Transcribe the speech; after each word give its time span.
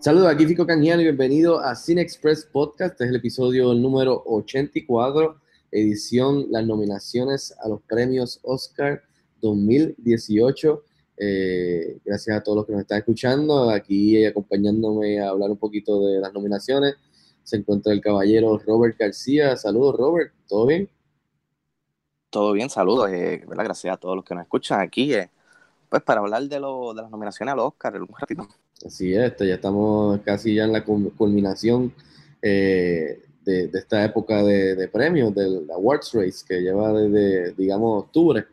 Saludos, 0.00 0.28
aquí 0.28 0.46
Fico 0.46 0.66
Canjiano 0.66 1.02
y 1.02 1.04
bienvenido 1.04 1.60
a 1.60 1.74
Cine 1.74 2.00
Express 2.00 2.46
Podcast. 2.46 2.92
Este 2.92 3.04
es 3.04 3.10
el 3.10 3.16
episodio 3.16 3.74
número 3.74 4.22
84, 4.24 5.36
edición 5.70 6.46
las 6.50 6.66
nominaciones 6.66 7.54
a 7.62 7.68
los 7.68 7.82
premios 7.82 8.40
Oscar 8.42 9.02
2018. 9.42 10.82
Eh, 11.18 11.98
gracias 12.04 12.36
a 12.36 12.42
todos 12.42 12.56
los 12.56 12.66
que 12.66 12.72
nos 12.72 12.80
están 12.80 12.98
escuchando. 12.98 13.70
Aquí 13.70 14.24
acompañándome 14.24 15.20
a 15.20 15.28
hablar 15.28 15.50
un 15.50 15.58
poquito 15.58 16.06
de 16.06 16.18
las 16.18 16.32
nominaciones 16.32 16.96
se 17.42 17.56
encuentra 17.56 17.92
el 17.92 18.00
caballero 18.00 18.58
Robert 18.58 18.96
García. 18.98 19.56
Saludos, 19.56 19.96
Robert. 19.96 20.32
¿Todo 20.48 20.66
bien? 20.66 20.88
Todo 22.30 22.52
bien, 22.52 22.70
saludos, 22.70 23.10
eh. 23.10 23.44
Gracias 23.46 23.92
a 23.92 23.96
todos 23.96 24.14
los 24.16 24.24
que 24.24 24.34
nos 24.34 24.44
escuchan 24.44 24.80
aquí, 24.80 25.12
eh, 25.12 25.30
pues 25.88 26.00
para 26.02 26.20
hablar 26.20 26.44
de, 26.44 26.60
lo, 26.60 26.94
de 26.94 27.02
las 27.02 27.10
nominaciones 27.10 27.52
al 27.52 27.58
Oscar, 27.58 28.00
un 28.00 28.08
ratito. 28.16 28.48
Así 28.84 29.14
es, 29.14 29.34
ya 29.38 29.54
estamos 29.54 30.20
casi 30.22 30.54
ya 30.54 30.64
en 30.64 30.72
la 30.72 30.84
cul- 30.84 31.14
culminación 31.14 31.92
eh, 32.40 33.20
de, 33.44 33.70
esta 33.74 34.04
época 34.04 34.42
de, 34.42 34.88
premios, 34.88 35.34
del 35.34 35.70
Awards 35.70 36.12
Race, 36.14 36.44
que 36.46 36.60
lleva 36.62 36.92
desde, 36.92 37.52
digamos, 37.52 38.04
octubre, 38.04 38.46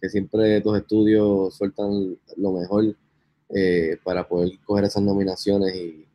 que 0.00 0.08
siempre 0.08 0.58
estos 0.58 0.78
estudios 0.78 1.54
sueltan 1.54 2.16
lo 2.36 2.52
mejor 2.52 2.94
eh, 3.48 3.96
para 4.04 4.28
poder 4.28 4.52
coger 4.64 4.84
esas 4.84 5.02
nominaciones 5.02 5.74
y, 5.74 6.06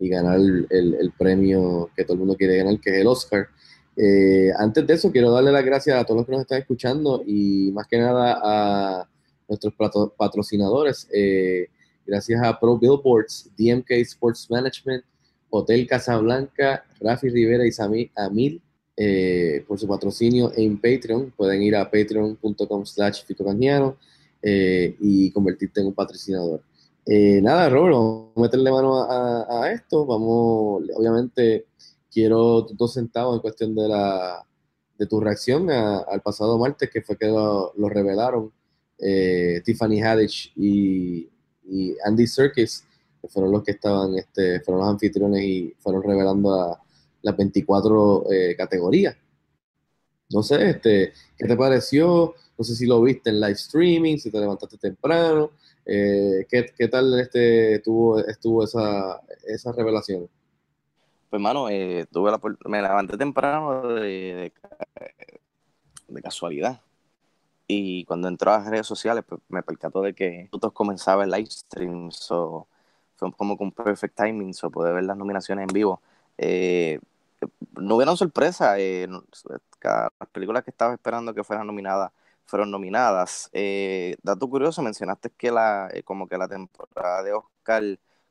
ganar 0.00 0.38
el, 0.38 1.12
premio 1.18 1.90
que 1.96 2.04
todo 2.04 2.12
el 2.12 2.20
mundo 2.20 2.36
quiere 2.36 2.58
ganar, 2.58 2.78
que 2.78 2.90
es 2.90 3.00
el 3.00 3.06
Oscar. 3.08 3.48
Eh, 3.96 4.52
antes 4.56 4.86
de 4.86 4.94
eso, 4.94 5.10
quiero 5.10 5.32
darle 5.32 5.50
las 5.50 5.64
gracias 5.64 6.00
a 6.00 6.04
todos 6.04 6.18
los 6.18 6.26
que 6.26 6.32
nos 6.32 6.42
están 6.42 6.60
escuchando 6.60 7.24
y 7.26 7.72
más 7.72 7.88
que 7.88 7.98
nada 7.98 8.38
a 8.40 9.08
nuestros 9.48 9.74
patrocinadores. 10.16 11.08
Gracias 12.08 12.42
a 12.42 12.58
Pro 12.58 12.78
Billboards, 12.78 13.50
DMK 13.56 13.90
Sports 13.90 14.50
Management, 14.50 15.04
Hotel 15.50 15.86
Casablanca, 15.86 16.84
Rafi 17.00 17.28
Rivera 17.28 17.66
y 17.66 17.72
Sami 17.72 18.10
Amil 18.16 18.62
eh, 18.96 19.64
por 19.68 19.78
su 19.78 19.86
patrocinio 19.86 20.50
en 20.56 20.80
Patreon. 20.80 21.32
Pueden 21.36 21.62
ir 21.62 21.76
a 21.76 21.84
patreon.com 21.88 22.86
slash 22.86 23.24
ficocanjiano 23.24 23.96
eh, 24.42 24.96
y 25.00 25.30
convertirte 25.30 25.80
en 25.80 25.88
un 25.88 25.94
patrocinador. 25.94 26.62
Eh, 27.04 27.40
nada, 27.42 27.68
Robert, 27.68 27.94
vamos 27.94 28.32
a 28.36 28.40
meterle 28.40 28.70
mano 28.70 29.02
a, 29.02 29.70
esto. 29.72 30.06
Vamos, 30.06 30.82
obviamente, 30.94 31.66
quiero 32.10 32.62
dos 32.62 32.94
centavos 32.94 33.36
en 33.36 33.40
cuestión 33.40 33.74
de 33.74 33.88
la 33.88 34.44
de 34.98 35.06
tu 35.06 35.20
reacción 35.20 35.70
al 35.70 36.20
pasado 36.22 36.58
martes, 36.58 36.90
que 36.90 37.02
fue 37.02 37.16
que 37.16 37.28
lo, 37.28 37.72
revelaron 37.88 38.50
Tiffany 39.64 40.02
Haddish 40.02 40.52
y, 40.56 41.28
y 41.68 41.96
Andy 42.04 42.26
Serkis, 42.26 42.84
que 43.20 43.28
fueron 43.28 43.52
los 43.52 43.62
que 43.62 43.72
estaban, 43.72 44.14
este, 44.16 44.60
fueron 44.60 44.80
los 44.82 44.90
anfitriones 44.90 45.42
y 45.42 45.74
fueron 45.78 46.02
revelando 46.02 46.78
las 47.22 47.36
24 47.36 48.32
eh, 48.32 48.56
categorías. 48.56 49.16
No 50.30 50.42
sé, 50.42 50.70
este, 50.70 51.12
¿qué 51.36 51.46
te 51.46 51.56
pareció? 51.56 52.34
No 52.56 52.64
sé 52.64 52.74
si 52.74 52.86
lo 52.86 53.00
viste 53.02 53.30
en 53.30 53.40
live 53.40 53.52
streaming, 53.52 54.18
si 54.18 54.30
te 54.30 54.40
levantaste 54.40 54.76
temprano. 54.78 55.50
eh, 55.86 56.46
¿qué, 56.48 56.66
qué 56.76 56.88
tal 56.88 57.18
este, 57.18 57.78
tuvo, 57.80 58.18
estuvo 58.18 58.64
esa, 58.64 59.20
esa 59.46 59.72
revelación? 59.72 60.28
Pues, 61.30 61.40
mano, 61.40 61.68
eh, 61.68 62.06
tuve 62.10 62.30
la, 62.30 62.40
me 62.66 62.82
levanté 62.82 63.16
temprano 63.16 63.82
de 63.94 64.52
casualidad. 66.22 66.80
Y 67.68 68.04
cuando 68.06 68.28
entró 68.28 68.52
a 68.52 68.58
las 68.58 68.68
redes 68.68 68.86
sociales, 68.86 69.24
pues 69.28 69.40
me 69.48 69.62
percató 69.62 70.02
de 70.02 70.14
que 70.14 70.30
minutos 70.50 70.72
comenzaba 70.72 71.24
el 71.24 71.30
live 71.30 71.50
stream. 71.50 72.10
So, 72.10 72.66
fue 73.16 73.32
como 73.32 73.56
con 73.58 73.72
perfect 73.72 74.16
timing, 74.16 74.54
so 74.54 74.70
pude 74.70 74.92
ver 74.92 75.04
las 75.04 75.16
nominaciones 75.16 75.64
en 75.68 75.74
vivo. 75.74 76.02
Eh, 76.38 76.98
no 77.78 77.96
hubieron 77.96 78.16
sorpresa. 78.16 78.78
eh, 78.78 79.06
las 79.82 80.28
películas 80.32 80.64
que 80.64 80.70
estaba 80.70 80.94
esperando 80.94 81.34
que 81.34 81.44
fueran 81.44 81.66
nominadas 81.66 82.12
fueron 82.46 82.70
nominadas. 82.70 83.50
Eh, 83.52 84.16
dato 84.22 84.48
curioso, 84.48 84.82
mencionaste 84.82 85.30
que 85.30 85.50
la, 85.50 85.90
como 86.04 86.26
que 86.28 86.38
la 86.38 86.48
temporada 86.48 87.22
de 87.22 87.34
Oscar 87.34 87.84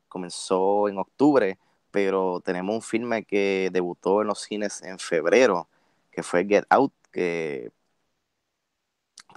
comenzó 0.08 0.88
en 0.88 0.98
octubre, 0.98 1.58
pero 1.92 2.40
tenemos 2.40 2.74
un 2.74 2.82
filme 2.82 3.24
que 3.24 3.70
debutó 3.72 4.22
en 4.22 4.28
los 4.28 4.40
cines 4.40 4.82
en 4.82 4.98
febrero, 4.98 5.68
que 6.10 6.22
fue 6.24 6.44
Get 6.46 6.64
Out, 6.70 6.92
que 7.12 7.70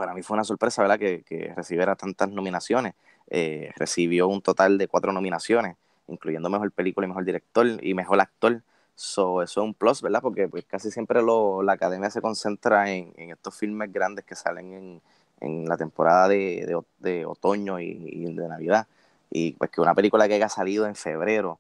para 0.02 0.16
mí 0.16 0.24
fue 0.24 0.34
una 0.34 0.44
sorpresa, 0.44 0.82
¿verdad? 0.82 0.98
Que, 0.98 1.22
que 1.22 1.54
recibiera 1.56 1.96
tantas 1.96 2.28
nominaciones. 2.32 2.96
Eh, 3.30 3.72
recibió 3.76 4.28
un 4.28 4.42
total 4.42 4.80
de 4.80 4.88
cuatro 4.88 5.14
nominaciones, 5.14 5.78
incluyendo 6.08 6.50
Mejor 6.50 6.72
Película 6.72 7.06
y 7.06 7.08
Mejor 7.08 7.24
Director 7.24 7.68
y 7.84 7.94
Mejor 7.94 8.20
Actor. 8.20 8.64
So, 8.96 9.44
eso 9.44 9.62
es 9.62 9.64
un 9.64 9.76
plus, 9.76 10.02
¿verdad? 10.02 10.20
Porque 10.24 10.48
pues, 10.48 10.66
casi 10.66 10.90
siempre 10.90 11.22
la 11.22 11.74
academia 11.74 12.10
se 12.10 12.20
concentra 12.20 12.90
en, 12.90 13.14
estos 13.16 13.56
filmes 13.56 13.94
grandes 13.94 14.26
que 14.26 14.34
salen 14.34 15.02
en, 15.40 15.70
la 15.70 15.78
temporada 15.78 16.28
de 16.28 17.24
otoño 17.28 17.80
y, 17.80 18.10
y 18.12 18.34
de 18.34 18.48
Navidad. 18.48 18.88
Y 19.30 19.52
pues 19.54 19.70
que 19.70 19.82
una 19.82 19.94
película 19.94 20.28
que 20.28 20.34
haya 20.34 20.50
salido 20.50 20.88
en 20.88 20.96
febrero 20.96 21.60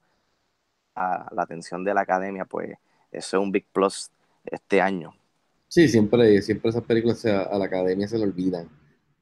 a 0.96 1.30
la 1.32 1.44
atención 1.44 1.84
de 1.84 1.94
la 1.94 2.02
academia, 2.02 2.46
pues 2.46 2.72
eso 3.12 3.38
es 3.38 3.44
un 3.44 3.52
big 3.52 3.66
plus 3.72 4.10
este 4.46 4.82
año. 4.82 5.14
Sí, 5.72 5.88
siempre, 5.88 6.42
siempre 6.42 6.70
esas 6.70 6.84
películas 6.84 7.26
a, 7.26 7.58
la 7.58 7.64
academia 7.64 8.06
se 8.06 8.18
le 8.18 8.26
olvidan, 8.26 8.68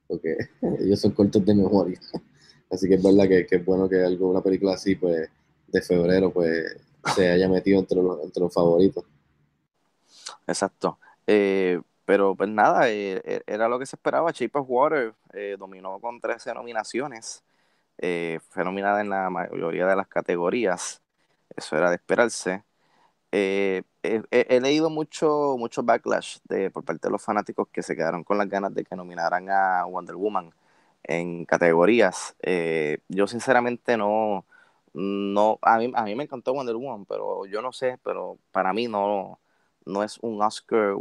porque 0.08 0.36
ellos 0.80 1.00
son 1.00 1.12
cortos 1.12 1.46
de 1.46 1.54
memoria. 1.54 2.00
Así 2.68 2.88
que 2.88 2.96
es 2.96 3.02
verdad 3.02 3.28
que, 3.28 3.46
es 3.48 3.64
bueno 3.64 3.88
que 3.88 4.02
algo, 4.02 4.30
una 4.30 4.42
película 4.42 4.74
así, 4.74 4.94
pues, 4.94 5.28
de 5.66 5.82
febrero, 5.82 6.32
pues, 6.32 6.76
se 7.16 7.28
haya 7.28 7.48
metido 7.48 7.80
entre 7.80 8.00
los, 8.00 8.22
entre 8.22 8.40
los 8.40 8.54
favoritos. 8.54 9.04
Exacto. 10.46 10.98
Eh, 11.26 11.80
pero 12.04 12.34
pues 12.34 12.48
nada, 12.48 12.88
eh, 12.88 13.22
eh, 13.24 13.42
era 13.46 13.68
lo 13.68 13.78
que 13.78 13.86
se 13.86 13.94
esperaba. 13.94 14.32
Shape 14.32 14.58
Water 14.58 15.14
eh, 15.32 15.56
dominó 15.56 16.00
con 16.00 16.20
13 16.20 16.54
nominaciones. 16.54 17.44
Eh, 17.98 18.40
fue 18.48 18.64
nominada 18.64 19.00
en 19.00 19.10
la 19.10 19.30
mayoría 19.30 19.86
de 19.86 19.94
las 19.96 20.08
categorías. 20.08 21.02
Eso 21.56 21.76
era 21.76 21.90
de 21.90 21.96
esperarse. 21.96 22.64
Eh, 23.32 23.82
he, 24.02 24.22
he- 24.30 24.46
he 24.56 24.60
leído 24.60 24.90
mucho, 24.90 25.56
mucho 25.58 25.82
backlash 25.82 26.38
de, 26.44 26.70
por 26.70 26.84
parte 26.84 27.08
de 27.08 27.12
los 27.12 27.22
fanáticos 27.22 27.68
que 27.68 27.82
se 27.82 27.96
quedaron 27.96 28.24
con 28.24 28.38
las 28.38 28.48
ganas 28.48 28.74
de 28.74 28.84
que 28.84 28.96
nominaran 28.96 29.48
a 29.50 29.84
Wonder 29.86 30.16
Woman 30.16 30.52
en 31.04 31.44
categorías. 31.46 32.36
Eh, 32.42 32.98
yo 33.08 33.26
sinceramente 33.26 33.96
no, 33.96 34.46
no, 34.94 35.58
a 35.62 35.78
mí, 35.78 35.92
a 35.94 36.04
mí 36.04 36.14
me 36.16 36.24
encantó 36.24 36.54
Wonder 36.54 36.76
Woman, 36.76 37.06
pero 37.06 37.46
yo 37.46 37.62
no 37.62 37.72
sé, 37.72 37.98
pero 38.04 38.38
para 38.52 38.72
mí 38.72 38.88
no, 38.88 39.40
no 39.86 40.02
es 40.02 40.18
un 40.20 40.42
Oscar 40.42 40.94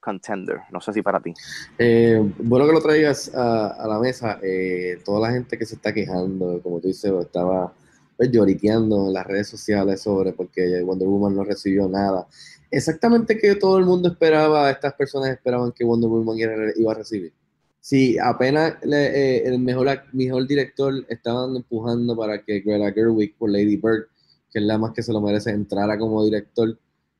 contender. 0.00 0.60
No 0.70 0.80
sé 0.80 0.92
si 0.92 1.02
para 1.02 1.20
ti. 1.20 1.36
Eh, 1.78 2.20
bueno 2.38 2.66
que 2.66 2.72
lo 2.72 2.80
traigas 2.80 3.34
a, 3.34 3.68
a 3.68 3.86
la 3.88 3.98
mesa. 3.98 4.38
eh, 4.42 4.98
toda 5.04 5.20
la 5.28 5.32
gente 5.32 5.58
que 5.58 5.66
se 5.66 5.74
está 5.76 5.92
quejando, 5.92 6.60
como 6.62 6.80
tú 6.80 6.88
dices, 6.88 7.12
estaba 7.12 7.72
pues, 8.16 8.30
lloriqueando 8.30 9.06
en 9.08 9.12
las 9.14 9.26
redes 9.26 9.48
sociales 9.48 10.00
sobre 10.02 10.32
porque 10.32 10.82
Wonder 10.82 11.08
Woman 11.08 11.34
no 11.36 11.44
recibió 11.44 11.88
nada. 11.88 12.26
Exactamente 12.70 13.38
que 13.38 13.54
todo 13.56 13.78
el 13.78 13.84
mundo 13.86 14.08
esperaba, 14.08 14.70
estas 14.70 14.94
personas 14.94 15.30
esperaban 15.30 15.72
que 15.72 15.84
Wonder 15.84 16.08
Woman 16.10 16.36
iba 16.76 16.92
a- 16.92 16.94
recibir. 16.94 17.32
Sí, 17.80 18.16
apenas 18.18 18.76
eh, 18.90 19.42
el 19.44 19.58
mejor, 19.58 19.88
mejor 20.12 20.46
director 20.46 20.92
estaban 21.08 21.54
empujando 21.56 22.16
para 22.16 22.42
que 22.42 22.60
Greta 22.60 22.92
Gerwig 22.92 23.36
por 23.36 23.50
Lady 23.50 23.76
Bird, 23.76 24.06
que 24.50 24.58
es 24.58 24.64
la 24.64 24.78
más 24.78 24.92
que 24.92 25.02
se 25.02 25.12
lo 25.12 25.20
merece, 25.20 25.50
entrara 25.50 25.98
como 25.98 26.24
director 26.24 26.78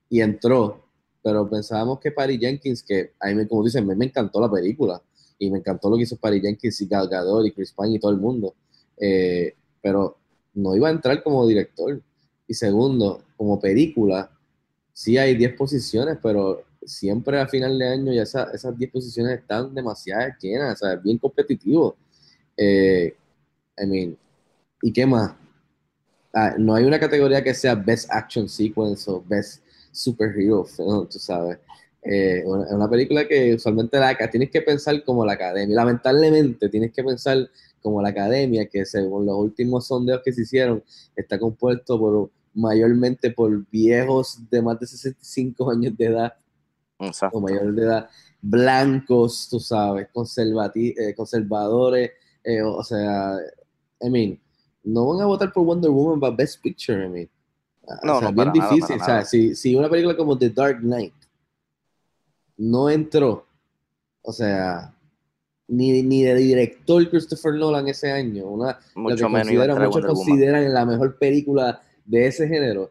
y 0.09 0.21
entró. 0.23 0.83
Pero 1.23 1.49
pensábamos 1.49 2.01
que 2.01 2.11
Patty 2.13 2.39
Jenkins, 2.39 2.83
que 2.83 3.13
a 3.21 3.29
mí, 3.33 3.47
como 3.47 3.65
dicen, 3.65 3.87
me, 3.87 3.95
me 3.95 4.07
encantó 4.07 4.41
la 4.41 4.51
película 4.51 5.01
y 5.39 5.51
me 5.51 5.59
encantó 5.59 5.91
lo 5.91 5.97
que 5.97 6.05
hizo 6.05 6.17
Patty 6.17 6.41
Jenkins 6.41 6.81
y 6.81 6.87
Gal 6.87 7.09
Gadot 7.09 7.47
y 7.47 7.53
Chris 7.53 7.73
Pine 7.73 7.97
y 7.97 7.99
todo 7.99 8.13
el 8.13 8.19
mundo. 8.19 8.55
Eh, 8.99 9.55
pero 9.83 10.17
no 10.55 10.75
iba 10.77 10.89
a 10.89 10.93
entrar 10.93 11.23
como 11.23 11.47
director. 11.47 12.01
Y 12.47 12.55
segundo, 12.55 13.23
como 13.37 13.61
película, 13.61 14.31
sí 14.93 15.19
hay 15.19 15.35
10 15.37 15.55
posiciones, 15.57 16.19
pero 16.23 16.63
siempre 16.85 17.41
a 17.41 17.49
final 17.49 17.79
de 17.79 17.89
año 17.89 18.13
ya 18.13 18.23
esa- 18.23 18.51
esas 18.53 18.77
10 18.79 18.91
posiciones 18.91 19.41
están 19.41 19.75
demasiado 19.75 20.31
llenas, 20.41 20.75
o 20.83 20.85
sea, 20.87 20.95
es 20.95 21.03
bien 21.03 21.19
competitivo. 21.19 21.97
Eh, 22.57 23.15
I 23.79 23.87
mean, 23.87 24.19
¿y 24.83 24.93
qué 24.93 25.07
más? 25.07 25.35
ah, 26.33 26.55
no 26.59 26.75
hay 26.75 26.85
una 26.85 26.99
categoría 26.99 27.43
que 27.43 27.55
sea 27.55 27.75
Best 27.75 28.11
Action 28.11 28.49
Sequence 28.49 29.11
o 29.11 29.23
Best 29.27 29.63
Superhero 29.93 30.65
Film, 30.65 31.07
tú 31.09 31.19
sabes. 31.19 31.59
Eh, 32.03 32.43
una- 32.45 32.65
es 32.67 32.73
una 32.73 32.91
película 32.91 33.27
que 33.27 33.55
usualmente 33.55 33.99
la, 33.99 34.17
tienes 34.31 34.51
que 34.51 34.61
pensar 34.63 35.03
como 35.05 35.25
la 35.25 35.35
academia. 35.35 35.75
Lamentablemente 35.77 36.69
tienes 36.69 36.93
que 36.93 37.03
pensar 37.05 37.49
como 37.85 38.01
la 38.01 38.09
academia, 38.09 38.67
que 38.67 38.87
según 38.87 39.27
los 39.27 39.37
últimos 39.37 39.87
sondeos 39.87 40.23
que 40.25 40.33
se 40.33 40.41
hicieron, 40.43 40.83
está 41.15 41.39
compuesto 41.39 41.99
por 41.99 42.31
mayormente 42.55 43.31
por 43.31 43.65
viejos 43.71 44.39
de 44.51 44.63
más 44.63 44.81
de 44.81 44.87
65 44.87 45.71
años 45.71 45.95
de 45.97 46.07
edad 46.07 46.33
Exacto. 46.99 47.37
o 47.37 47.41
mayores 47.43 47.77
de 47.77 47.83
edad, 47.83 48.09
blancos, 48.41 49.49
tú 49.51 49.61
sabes, 49.61 50.09
conservati- 50.15 50.95
eh, 50.97 51.15
conservadores, 51.15 52.13
eh, 52.43 52.63
o, 52.63 52.77
o 52.77 52.83
sea, 52.85 53.37
I 54.01 54.09
mean, 54.09 54.41
no 54.83 55.07
van 55.09 55.21
a 55.21 55.27
votar 55.27 55.53
por 55.53 55.65
Wonder 55.67 55.91
Woman 55.91 56.21
para 56.21 56.35
Best 56.35 56.63
Picture, 56.63 57.05
I 57.05 57.09
mean. 57.11 57.31
Ah, 57.87 58.01
No, 58.03 58.17
o 58.17 58.21
sea, 58.21 58.31
no, 58.31 58.35
bien 58.35 58.53
nada, 58.55 58.71
difícil, 58.71 58.97
o 59.01 59.05
sea, 59.05 59.25
si, 59.27 59.55
si 59.55 59.75
una 59.77 59.91
película 59.91 60.17
como 60.17 60.39
The 60.39 60.49
Dark 60.49 60.81
Knight 60.81 61.13
no 62.57 62.89
entró, 62.89 63.47
o 64.23 64.33
sea, 64.33 64.94
ni, 65.69 66.03
ni 66.03 66.23
de 66.23 66.35
director 66.35 67.09
Christopher 67.09 67.55
Nolan 67.55 67.89
ese 67.89 68.11
año, 68.11 68.47
una, 68.47 68.79
lo 68.95 69.03
Mucho 69.03 69.27
que 69.27 69.33
menos 69.33 69.53
iba 69.53 69.65
a 69.65 69.67
consideran- 69.69 69.71
entrar 69.71 69.89
muchos 69.89 70.05
consideran 70.27 70.75
la 70.75 70.85
mejor 70.87 71.19
película 71.19 71.83
de 72.05 72.27
ese 72.27 72.47
género. 72.49 72.91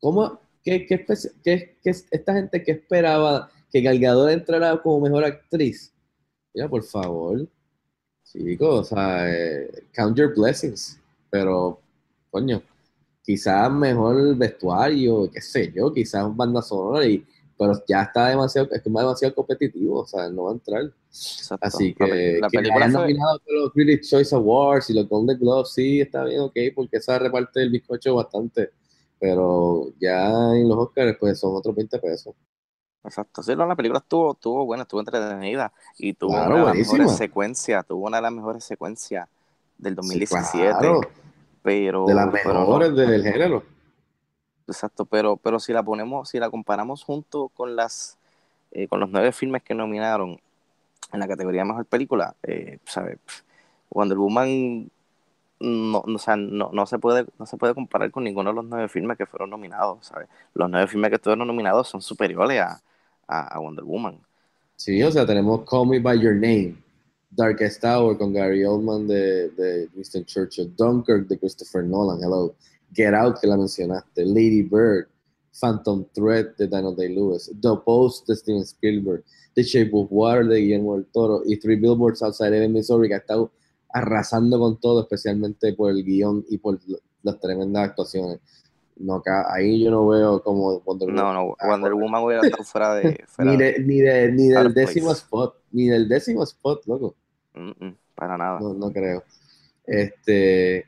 ¿Cómo, 0.00 0.40
qué, 0.64 0.86
qué, 0.86 1.04
qué- 1.44 1.76
qué 1.82 1.90
es- 1.90 2.06
esta 2.10 2.34
gente 2.34 2.62
que 2.62 2.72
esperaba 2.72 3.50
que 3.70 3.82
Gal 3.82 3.98
Gadot 3.98 4.30
entrara 4.30 4.80
como 4.82 5.00
mejor 5.00 5.24
actriz? 5.24 5.92
Mira, 6.54 6.68
por 6.68 6.82
favor, 6.82 7.46
chicos, 8.24 8.80
o 8.80 8.84
sea, 8.94 9.28
eh, 9.30 9.70
count 9.94 10.16
your 10.16 10.34
blessings, 10.34 10.98
pero, 11.30 11.80
coño, 12.30 12.62
quizás 13.22 13.70
mejor 13.72 14.34
vestuario, 14.36 15.30
qué 15.30 15.40
sé 15.40 15.70
yo, 15.72 15.92
quizás 15.92 16.34
banda 16.34 16.62
sonora, 16.62 17.04
y, 17.06 17.24
pero 17.60 17.74
ya 17.86 18.02
está 18.04 18.28
demasiado, 18.28 18.66
es 18.72 18.80
que 18.82 18.88
es 18.88 18.94
demasiado 18.94 19.34
competitivo, 19.34 20.00
o 20.00 20.06
sea, 20.06 20.30
no 20.30 20.44
va 20.44 20.50
a 20.50 20.54
entrar. 20.54 20.82
Exacto. 21.08 21.66
Así 21.66 21.94
La 21.98 22.06
que, 22.06 22.38
la 22.40 22.48
que 22.48 22.56
película 22.58 22.84
hayan 22.86 22.92
fue- 22.92 23.00
nominado 23.02 23.38
por 23.40 23.54
los 23.54 23.72
Critics 23.72 24.08
Choice 24.08 24.34
Awards 24.34 24.88
y 24.90 24.94
los 24.94 25.06
Golden 25.08 25.38
Globes, 25.38 25.70
sí, 25.74 26.00
está 26.00 26.24
bien, 26.24 26.40
ok, 26.40 26.56
porque 26.74 26.96
esa 26.96 27.18
reparte 27.18 27.62
el 27.62 27.70
bizcocho 27.70 28.14
bastante. 28.14 28.70
Pero 29.18 29.92
ya 30.00 30.28
en 30.56 30.66
los 30.68 30.78
Oscars, 30.78 31.16
pues 31.20 31.38
son 31.38 31.54
otros 31.54 31.74
20 31.76 31.98
pesos. 31.98 32.34
Exacto, 33.04 33.42
sí, 33.42 33.54
no, 33.54 33.66
la 33.66 33.76
película 33.76 33.98
estuvo, 33.98 34.32
estuvo 34.32 34.64
buena, 34.64 34.84
estuvo 34.84 35.00
entretenida 35.00 35.72
y 35.98 36.14
tuvo 36.14 36.30
Claro, 36.32 36.46
una 36.46 36.54
de 36.54 36.64
las 36.64 36.70
buenísima. 36.72 36.98
mejores 36.98 37.18
secuencias, 37.18 37.86
tuvo 37.86 38.06
una 38.06 38.16
de 38.18 38.22
las 38.22 38.32
mejores 38.32 38.64
secuencias 38.64 39.28
del 39.78 39.94
2017, 39.94 40.70
claro, 40.78 41.00
pero, 41.62 42.06
de 42.06 42.14
las 42.14 42.30
pero 42.30 42.60
mejores 42.60 42.94
del 42.96 43.22
género. 43.22 43.62
Exacto, 44.70 45.04
pero, 45.04 45.36
pero 45.36 45.60
si 45.60 45.72
la 45.72 45.82
ponemos, 45.82 46.28
si 46.28 46.38
la 46.38 46.50
comparamos 46.50 47.04
junto 47.04 47.48
con 47.48 47.76
las, 47.76 48.18
eh, 48.72 48.88
con 48.88 49.00
los 49.00 49.10
nueve 49.10 49.32
filmes 49.32 49.62
que 49.62 49.74
nominaron 49.74 50.40
en 51.12 51.20
la 51.20 51.28
categoría 51.28 51.64
mejor 51.64 51.86
película, 51.86 52.34
eh, 52.42 52.78
¿sabes? 52.84 53.18
Wonder 53.90 54.18
Woman 54.18 54.90
no, 55.60 56.02
no, 56.06 56.14
o 56.16 56.18
sea, 56.18 56.36
no, 56.36 56.70
no 56.72 56.86
se 56.86 56.98
puede, 56.98 57.26
no 57.38 57.46
se 57.46 57.56
puede 57.56 57.74
comparar 57.74 58.10
con 58.10 58.24
ninguno 58.24 58.50
de 58.50 58.56
los 58.56 58.64
nueve 58.64 58.88
filmes 58.88 59.18
que 59.18 59.26
fueron 59.26 59.50
nominados, 59.50 60.06
¿sabes? 60.06 60.28
Los 60.54 60.70
nueve 60.70 60.86
filmes 60.86 61.10
que 61.10 61.16
estuvieron 61.16 61.46
nominados 61.46 61.88
son 61.88 62.00
superiores 62.00 62.60
a, 62.60 62.80
a, 63.26 63.56
a 63.56 63.58
Wonder 63.58 63.84
Woman. 63.84 64.18
Sí, 64.76 65.02
o 65.02 65.10
sea, 65.10 65.26
tenemos 65.26 65.68
Call 65.68 65.88
Me 65.88 65.98
By 65.98 66.18
Your 66.18 66.34
Name, 66.34 66.76
Darkest 67.30 67.84
Hour 67.84 68.16
con 68.16 68.32
Gary 68.32 68.64
Oldman 68.64 69.06
de, 69.06 69.50
de 69.50 69.88
Winston 69.94 70.24
Churchill, 70.24 70.74
Dunkirk 70.74 71.28
de 71.28 71.38
Christopher 71.38 71.84
Nolan, 71.84 72.22
hello, 72.22 72.54
Get 72.94 73.14
Out 73.14 73.38
que 73.40 73.46
la 73.46 73.56
mencionaste, 73.56 74.24
Lady 74.24 74.62
Bird, 74.62 75.06
Phantom 75.52 76.04
Thread 76.12 76.56
de 76.56 76.66
Daniel 76.68 76.94
Day-Lewis, 76.96 77.50
The 77.60 77.68
Post 77.84 78.28
de 78.28 78.36
Steven 78.36 78.62
Spielberg, 78.62 79.22
The 79.54 79.62
Shape 79.62 79.90
of 79.92 80.08
Water 80.10 80.46
de 80.46 80.58
Guillermo 80.60 80.94
del 80.94 81.06
Toro 81.06 81.42
y 81.44 81.56
Three 81.58 81.76
Billboards 81.76 82.22
Outside 82.22 82.56
Ebbing, 82.56 82.72
Missouri 82.72 83.08
que 83.08 83.14
ha 83.14 83.18
estado 83.18 83.50
arrasando 83.92 84.58
con 84.58 84.78
todo, 84.80 85.00
especialmente 85.02 85.72
por 85.72 85.90
el 85.90 86.04
guion 86.04 86.44
y 86.48 86.58
por 86.58 86.78
las 87.22 87.38
tremendas 87.40 87.88
actuaciones. 87.90 88.38
No, 88.96 89.22
ahí 89.48 89.82
yo 89.82 89.90
no 89.90 90.06
veo 90.08 90.42
como 90.42 90.78
Wonder 90.80 91.08
No, 91.08 91.22
Woman. 91.22 91.34
no, 91.34 91.56
Ah, 91.58 91.68
Wonder 91.68 91.94
Woman 91.94 92.22
hubiera 92.22 92.42
estado 92.46 92.64
fuera 92.64 92.94
de... 92.94 93.24
Fuera 93.28 93.50
ni, 93.50 93.56
de- 93.56 93.72
de- 93.72 93.78
ni, 93.80 93.98
de- 94.00 94.32
ni 94.32 94.52
out 94.54 94.64
del 94.64 94.72
place. 94.74 94.86
décimo 94.94 95.12
spot, 95.12 95.54
ni 95.72 95.88
del 95.88 96.08
décimo 96.08 96.42
spot, 96.44 96.84
loco. 96.86 97.14
Mm, 97.54 97.70
mm, 97.86 97.96
para 98.14 98.36
nada. 98.36 98.60
No, 98.60 98.74
no 98.74 98.92
creo. 98.92 99.24
Este, 99.86 100.86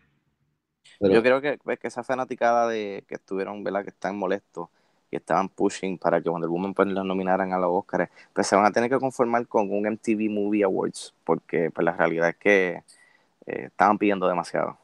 pero 1.03 1.15
Yo 1.15 1.23
creo 1.23 1.41
que, 1.41 1.59
pues, 1.63 1.79
que 1.81 1.89
esa 1.89 2.05
fanaticada 2.05 2.69
de 2.69 3.03
que 3.09 3.17
estuvieron, 3.17 3.65
¿verdad? 3.65 3.83
Que 3.83 3.91
están 3.91 4.17
molestos 4.17 4.69
y 5.11 5.17
estaban 5.17 5.49
pushing 5.49 5.99
para 5.99 6.23
que 6.23 6.31
Wonder 6.31 6.49
Woman 6.49 6.73
pues 6.73 6.89
los 6.89 7.05
nominaran 7.05 7.53
a 7.53 7.59
los 7.59 7.71
Oscars, 7.71 8.09
pues 8.33 8.47
se 8.47 8.57
van 8.57 8.65
a 8.65 8.71
tener 8.71 8.89
que 8.89 8.99
conformar 8.99 9.47
con 9.47 9.71
un 9.71 9.87
MTV 9.87 10.31
Movie 10.31 10.65
Awards, 10.65 11.13
porque 11.25 11.71
pues 11.71 11.85
la 11.85 11.93
realidad 11.93 12.31
es 12.31 12.37
que 12.37 12.83
eh, 13.47 13.65
estaban 13.67 13.99
pidiendo 13.99 14.27
demasiado. 14.27 14.79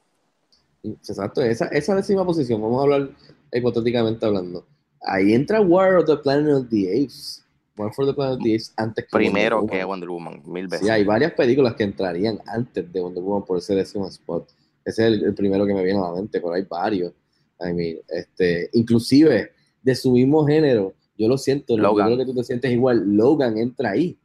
exacto, 0.83 1.41
esa, 1.41 1.67
esa 1.69 1.95
décima 1.95 2.27
posición, 2.27 2.61
vamos 2.61 2.81
a 2.81 2.83
hablar 2.83 3.11
hipotéticamente 3.53 4.27
hablando. 4.27 4.67
Ahí 5.01 5.33
entra 5.33 5.61
War 5.61 5.97
of 5.97 6.07
the 6.07 6.17
Planet 6.17 6.53
of 6.53 6.69
the 6.69 6.91
Apes. 6.91 7.45
War 7.79 7.95
for 7.95 8.05
the 8.05 8.13
Planet 8.13 8.39
of 8.39 8.43
the 8.43 8.55
Apes 8.55 8.75
antes 8.77 9.05
que 9.05 9.11
Primero 9.17 9.59
Wonder 9.59 9.79
que 9.79 9.85
Woman. 9.85 10.01
Wonder 10.01 10.11
Woman, 10.11 10.43
mil 10.53 10.67
veces. 10.67 10.87
Sí, 10.87 10.93
hay 10.93 11.05
varias 11.05 11.33
películas 11.33 11.75
que 11.75 11.85
entrarían 11.85 12.41
antes 12.47 12.93
de 12.93 13.01
Wonder 13.01 13.23
Woman 13.23 13.47
por 13.47 13.59
ese 13.59 13.75
décimo 13.75 14.09
spot. 14.09 14.49
Ese 14.89 15.07
es 15.07 15.13
el, 15.13 15.25
el 15.25 15.35
primero 15.35 15.67
que 15.67 15.75
me 15.75 15.85
viene 15.85 15.99
a 15.99 16.05
la 16.05 16.13
mente, 16.15 16.41
pero 16.41 16.55
hay 16.55 16.63
varios. 16.63 17.13
I 17.61 17.73
mean, 17.73 17.99
este, 18.09 18.71
inclusive 18.73 19.51
de 19.83 19.95
su 19.95 20.13
mismo 20.13 20.47
género, 20.47 20.95
yo 21.17 21.29
lo 21.29 21.37
siento, 21.37 21.77
Logan. 21.77 22.07
creo 22.07 22.19
que 22.19 22.25
tú 22.27 22.35
te 22.35 22.45
sientes 22.45 22.71
igual. 22.71 23.05
Logan 23.17 23.59
entra 23.59 23.91
ahí, 23.91 24.17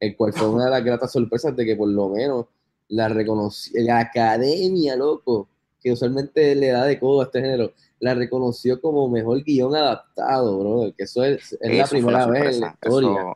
el 0.00 0.16
cual 0.16 0.32
fue 0.32 0.48
una 0.48 0.64
de 0.66 0.70
las 0.72 0.84
gratas 0.84 1.12
sorpresas 1.12 1.54
de 1.56 1.64
que 1.64 1.76
por 1.76 1.88
lo 1.88 2.08
menos 2.08 2.46
la 2.88 3.08
reconoció, 3.08 3.80
la 3.84 4.00
academia, 4.00 4.96
loco, 4.96 5.48
que 5.80 5.92
usualmente 5.92 6.54
le 6.54 6.68
da 6.68 6.84
de 6.84 6.98
codo 6.98 7.20
a 7.22 7.24
este 7.24 7.40
género, 7.40 7.72
la 8.00 8.14
reconoció 8.14 8.80
como 8.80 9.08
mejor 9.08 9.42
guion 9.44 9.74
adaptado, 9.76 10.58
bro. 10.58 10.92
Que 10.96 11.04
eso 11.04 11.24
es, 11.24 11.52
es 11.60 11.60
la 11.76 11.84
Eso 11.84 11.90
primera 11.90 12.26
vez 12.26 12.54
en 12.56 12.60
la 12.60 12.76
historia 12.82 13.10
Eso- 13.12 13.34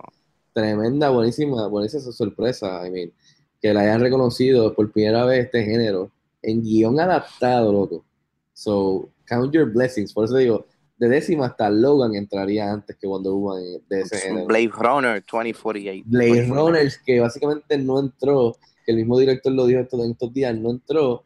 tremenda, 0.52 1.11
buenísima, 1.11 1.67
buenísima 1.69 2.00
esa 2.02 2.12
sorpresa. 2.12 2.87
I 2.87 2.90
mean, 2.90 3.12
que 3.61 3.73
la 3.73 3.81
hayan 3.82 4.00
reconocido 4.00 4.75
por 4.75 4.90
primera 4.90 5.25
vez 5.25 5.46
este 5.46 5.64
género 5.64 6.11
en 6.42 6.62
guion 6.62 6.98
adaptado, 7.00 7.72
loco. 7.72 8.04
So, 8.52 9.10
count 9.26 9.52
your 9.52 9.70
blessings. 9.72 10.12
Por 10.12 10.24
eso 10.24 10.36
digo, 10.36 10.66
de 10.99 11.08
décima 11.08 11.46
hasta 11.46 11.68
Logan 11.68 12.14
entraría 12.14 12.70
antes 12.72 12.96
que 12.96 13.06
Wonder 13.06 13.32
Woman 13.32 13.62
de 13.88 14.00
ese 14.00 14.16
género. 14.18 14.46
Blade 14.46 14.68
Runner 14.72 15.25
2048. 15.30 16.04
Blade 16.06 16.46
Runner, 16.46 16.92
que 17.04 17.20
básicamente 17.20 17.76
no 17.78 18.00
entró, 18.00 18.56
que 18.84 18.92
el 18.92 18.99
mismo 18.99 19.18
director 19.18 19.52
lo 19.52 19.66
dijo 19.66 19.80
en 19.92 20.11
estos 20.12 20.32
días, 20.32 20.56
no 20.56 20.70
entró 20.70 21.25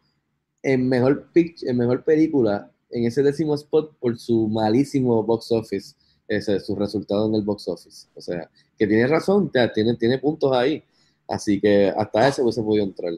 en 0.63 0.89
mejor, 0.89 1.31
pic- 1.33 1.63
en 1.69 1.77
mejor 1.77 2.03
película 2.05 2.71
en 2.91 3.05
ese 3.05 3.23
décimo 3.23 3.55
spot 3.55 3.95
por 4.01 4.19
su 4.19 4.49
malísimo 4.49 5.23
box 5.23 5.53
office, 5.53 5.95
ese, 6.27 6.59
su 6.59 6.75
resultado 6.75 7.29
en 7.29 7.37
el 7.37 7.43
box 7.43 7.69
office. 7.69 8.09
O 8.17 8.21
sea, 8.21 8.51
que 8.77 8.87
tiene 8.87 9.07
razón, 9.07 9.51
ya, 9.55 9.73
tiene, 9.73 9.95
tiene 9.97 10.19
puntos 10.19 10.53
ahí. 10.53 10.83
Así 11.29 11.61
que 11.61 11.93
hasta 11.97 12.27
ese 12.27 12.43
hubiese 12.43 12.63
podido 12.63 12.85
entrar. 12.85 13.13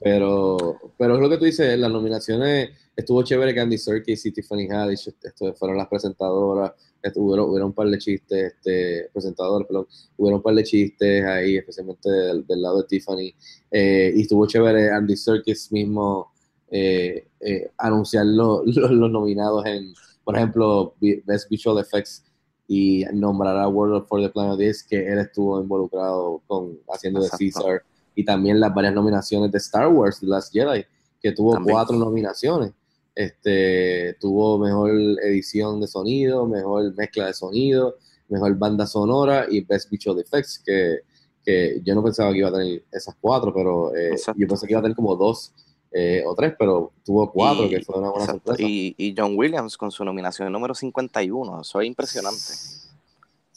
Pero, 0.00 0.76
pero 0.96 1.14
es 1.16 1.20
lo 1.20 1.28
que 1.28 1.38
tú 1.38 1.44
dices, 1.44 1.76
las 1.78 1.90
nominaciones 1.90 2.70
estuvo 2.94 3.22
chévere 3.22 3.52
que 3.52 3.60
Andy 3.60 3.78
Serkis 3.78 4.26
y 4.26 4.32
Tiffany 4.32 4.68
Haddish 4.70 5.08
esto, 5.22 5.52
fueron 5.54 5.76
las 5.76 5.88
presentadoras, 5.88 6.72
hubieron, 7.16 7.50
hubieron 7.50 7.68
un 7.68 7.72
par 7.74 7.88
de 7.88 7.98
chistes, 7.98 8.54
este, 8.54 9.08
presentadores, 9.12 9.66
perdón, 9.66 9.86
hubieron 10.16 10.38
un 10.38 10.42
par 10.42 10.54
de 10.54 10.62
chistes 10.64 11.24
ahí, 11.24 11.56
especialmente 11.56 12.08
del, 12.10 12.46
del 12.46 12.62
lado 12.62 12.82
de 12.82 12.88
Tiffany, 12.88 13.34
eh, 13.72 14.12
y 14.14 14.22
estuvo 14.22 14.46
chévere 14.46 14.90
Andy 14.90 15.16
Serkis 15.16 15.72
mismo 15.72 16.30
eh, 16.70 17.26
eh, 17.40 17.70
anunciar 17.78 18.26
lo- 18.26 18.62
lo- 18.66 18.88
los 18.88 19.10
nominados 19.10 19.66
en, 19.66 19.94
por 20.22 20.36
ejemplo, 20.36 20.94
Best 21.00 21.48
Visual 21.48 21.78
Effects 21.80 22.24
y 22.68 23.04
nombrar 23.14 23.56
a 23.56 23.66
World 23.68 24.06
for 24.06 24.20
the 24.20 24.28
Planet 24.28 24.52
of 24.52 24.58
the 24.58 24.66
Apes, 24.66 24.84
que 24.84 25.08
él 25.08 25.18
estuvo 25.18 25.60
involucrado 25.60 26.42
con 26.46 26.78
haciendo 26.92 27.20
de 27.20 27.26
Exacto. 27.26 27.44
Caesar, 27.44 27.82
y 28.18 28.24
también 28.24 28.58
las 28.58 28.74
varias 28.74 28.94
nominaciones 28.94 29.52
de 29.52 29.58
Star 29.58 29.86
Wars, 29.86 30.18
The 30.18 30.26
Last 30.26 30.52
Jedi, 30.52 30.84
que 31.22 31.30
tuvo 31.30 31.52
También. 31.52 31.72
cuatro 31.72 31.96
nominaciones. 31.96 32.72
Este, 33.14 34.14
tuvo 34.20 34.58
mejor 34.58 34.90
edición 35.22 35.80
de 35.80 35.86
sonido, 35.86 36.44
mejor 36.44 36.92
mezcla 36.96 37.26
de 37.26 37.34
sonido, 37.34 37.94
mejor 38.28 38.56
banda 38.58 38.86
sonora 38.88 39.46
y 39.48 39.60
Best 39.60 39.88
Visual 39.88 40.18
Effects, 40.18 40.60
que, 40.66 40.98
que 41.44 41.80
yo 41.84 41.94
no 41.94 42.02
pensaba 42.02 42.32
que 42.32 42.38
iba 42.38 42.48
a 42.48 42.52
tener 42.52 42.82
esas 42.90 43.14
cuatro, 43.20 43.54
pero 43.54 43.94
eh, 43.94 44.16
yo 44.36 44.48
pensé 44.48 44.66
que 44.66 44.72
iba 44.72 44.80
a 44.80 44.82
tener 44.82 44.96
como 44.96 45.14
dos 45.14 45.52
eh, 45.92 46.24
o 46.26 46.34
tres, 46.34 46.54
pero 46.58 46.90
tuvo 47.04 47.30
cuatro, 47.30 47.66
Y- 47.66 47.70
que 47.70 47.82
fue 47.82 47.98
una 48.00 48.10
buena 48.10 48.24
Exacto. 48.24 48.48
sorpresa. 48.50 48.68
Y, 48.68 48.94
y 48.98 49.14
John 49.16 49.34
Williams 49.36 49.76
con 49.76 49.92
su 49.92 50.04
nominación 50.04 50.52
número 50.52 50.74
51. 50.74 51.60
Eso 51.60 51.80
es 51.80 51.86
impresionante. 51.86 52.40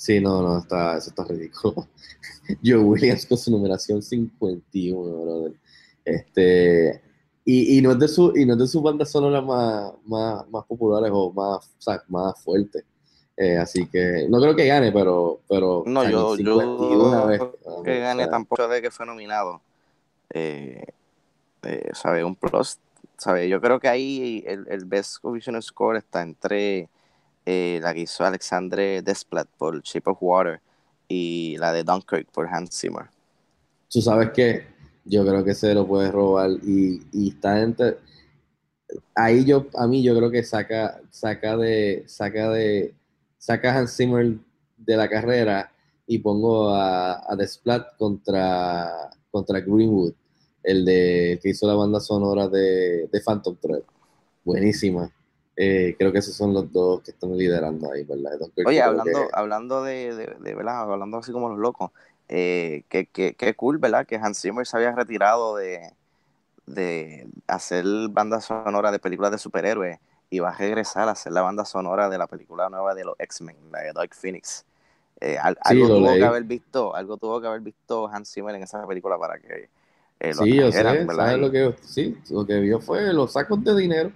Sí, 0.02 0.20
no, 0.20 0.42
no, 0.42 0.58
está, 0.58 0.98
eso 0.98 1.12
está 1.12 1.24
ridículo. 1.26 1.88
Joe 2.66 2.80
Williams 2.80 3.24
con 3.28 3.38
su 3.38 3.52
numeración 3.52 4.02
51, 4.02 5.00
brother. 5.00 5.54
Este, 6.04 7.04
Y, 7.46 7.78
y 7.78 7.82
no 7.84 7.92
es 7.92 8.00
de 8.00 8.08
su, 8.08 8.36
y 8.36 8.44
no 8.44 8.54
es 8.54 8.60
de 8.60 8.68
sus 8.68 8.82
bandas 8.82 9.12
sonoras 9.12 9.46
más, 9.46 9.94
más, 10.06 10.50
más 10.50 10.66
populares 10.66 11.12
o 11.14 11.32
más, 11.32 11.68
o 11.68 11.82
sea, 11.82 12.02
más 12.08 12.34
fuertes. 12.44 12.84
Eh, 13.38 13.60
así 13.60 13.86
que 13.86 14.26
no 14.28 14.42
creo 14.42 14.56
que 14.56 14.66
gane, 14.66 14.92
pero. 14.92 15.42
pero 15.48 15.84
No, 15.86 16.04
yo, 16.10 16.36
yo 16.36 16.60
51 16.60 17.28
vez, 17.28 17.40
dudo 17.40 17.84
que 17.84 18.00
gane 18.00 18.26
tampoco 18.26 18.68
de 18.68 18.82
que 18.82 18.90
fue 18.90 19.06
nominado. 19.06 19.62
Eh, 20.32 20.84
eh, 21.62 21.92
¿sabe? 21.94 22.24
Un 22.24 22.36
plus. 22.36 22.80
¿sabe? 23.20 23.48
Yo 23.48 23.62
creo 23.62 23.80
que 23.80 23.88
ahí 23.88 24.44
el, 24.48 24.66
el 24.68 24.86
Best 24.86 25.24
Original 25.24 25.62
Score 25.62 25.98
está 25.98 26.24
entre 26.24 26.90
eh, 27.46 27.80
la 27.82 27.94
que 27.94 28.02
hizo 28.02 28.24
Alexandre 28.24 29.02
Desplat 29.02 29.48
por 29.58 29.82
Shape 29.82 30.10
of 30.10 30.18
Water 30.22 30.62
y 31.08 31.58
la 31.58 31.74
de 31.74 31.84
Dunkirk 31.84 32.32
por 32.32 32.48
Hans 32.48 32.80
Zimmer. 32.80 33.06
Tú 33.90 34.02
sabes 34.02 34.32
que 34.32 34.66
yo 35.06 35.26
creo 35.26 35.44
que 35.44 35.54
se 35.54 35.74
lo 35.74 35.88
puede 35.88 36.12
robar 36.12 36.52
y, 36.64 37.02
y 37.12 37.30
está 37.30 37.62
entre. 37.62 37.98
Ahí 39.16 39.46
yo, 39.46 39.68
a 39.76 39.88
mí 39.88 40.04
yo 40.04 40.16
creo 40.16 40.30
que 40.30 40.44
saca, 40.44 41.02
saca 41.10 41.58
de, 41.58 42.04
saca 42.08 42.50
de, 42.50 42.94
saca 43.38 43.78
Hans 43.78 43.96
Zimmer 43.96 44.36
de 44.78 44.98
la 44.98 45.10
carrera 45.10 45.72
y 46.08 46.20
pongo 46.20 46.70
a, 46.70 47.14
a 47.32 47.38
The 47.38 47.48
Splat 47.48 47.98
contra, 47.98 49.10
contra 49.32 49.62
Greenwood, 49.62 50.14
el 50.64 50.86
de 50.86 51.40
que 51.42 51.50
hizo 51.50 51.68
la 51.68 51.74
banda 51.74 52.00
sonora 52.00 52.48
de, 52.48 53.08
de 53.08 53.22
Phantom 53.22 53.56
Thread. 53.56 53.84
Buenísima. 54.44 55.12
Eh, 55.56 55.96
creo 55.98 56.12
que 56.12 56.20
esos 56.20 56.36
son 56.36 56.54
los 56.54 56.72
dos 56.72 57.02
que 57.04 57.12
están 57.12 57.38
liderando 57.38 57.92
ahí, 57.92 58.04
¿verdad? 58.04 58.40
Oye, 58.64 58.82
hablando, 58.82 59.28
que- 59.28 59.30
hablando 59.34 59.84
de, 59.84 60.16
de, 60.16 60.28
de, 60.40 60.56
¿verdad? 60.56 60.82
Hablando 60.82 61.18
así 61.18 61.32
como 61.32 61.50
los 61.50 61.58
locos, 61.58 61.92
eh, 62.28 62.84
qué, 62.90 63.08
qué- 63.08 63.36
qué 63.36 63.56
cool, 63.56 63.80
¿verdad? 63.80 64.06
Que 64.06 64.18
Hans 64.18 64.40
Zimmer 64.40 64.68
se 64.68 64.78
había 64.78 64.92
retirado 64.92 65.56
de, 65.56 65.94
de 66.68 67.28
hacer 67.48 67.86
banda 68.12 68.42
sonora 68.42 68.92
de 68.92 69.00
películas 69.00 69.32
de 69.32 69.40
superhéroes 69.40 70.00
y 70.30 70.40
va 70.40 70.50
a 70.52 70.58
regresar 70.58 71.10
a 71.10 71.14
hacer 71.14 71.34
la 71.34 71.42
banda 71.44 71.66
sonora 71.66 72.10
de 72.10 72.18
la 72.20 72.28
película 72.28 72.70
nueva 72.70 72.96
de 72.96 73.06
los 73.06 73.16
X-Men, 73.20 73.58
la 73.72 73.82
de 73.82 73.94
Dark 73.94 74.16
Phoenix. 74.16 74.66
Eh, 75.22 75.38
al- 75.40 75.58
Sí, 75.64 75.76
algo 75.76 75.90
tuvo 75.92 76.18
leí. 76.18 76.20
que 76.20 76.26
haber 76.26 76.44
visto, 76.46 76.96
algo 76.96 77.18
tuvo 77.18 77.42
que 77.42 77.48
haber 77.48 77.62
visto 77.62 78.08
Hans 78.10 78.32
Zimmer 78.34 78.56
en 78.56 78.64
esa 78.64 78.86
película 78.88 79.18
para 79.20 79.40
que 79.40 79.70
eh, 80.20 80.34
lo 80.36 80.48
Sí, 80.48 80.56
yo 80.58 80.72
sé, 80.72 80.86
trajeran, 80.86 81.08
¿verdad? 81.08 81.28
¿sabes 81.28 81.40
lo 81.40 81.52
que, 81.52 81.76
sí, 81.84 82.18
lo 82.30 82.46
que 82.46 82.60
vio 82.60 82.80
fue 82.80 83.14
los 83.14 83.34
sacos 83.34 83.64
de 83.64 83.76
dinero. 83.76 84.12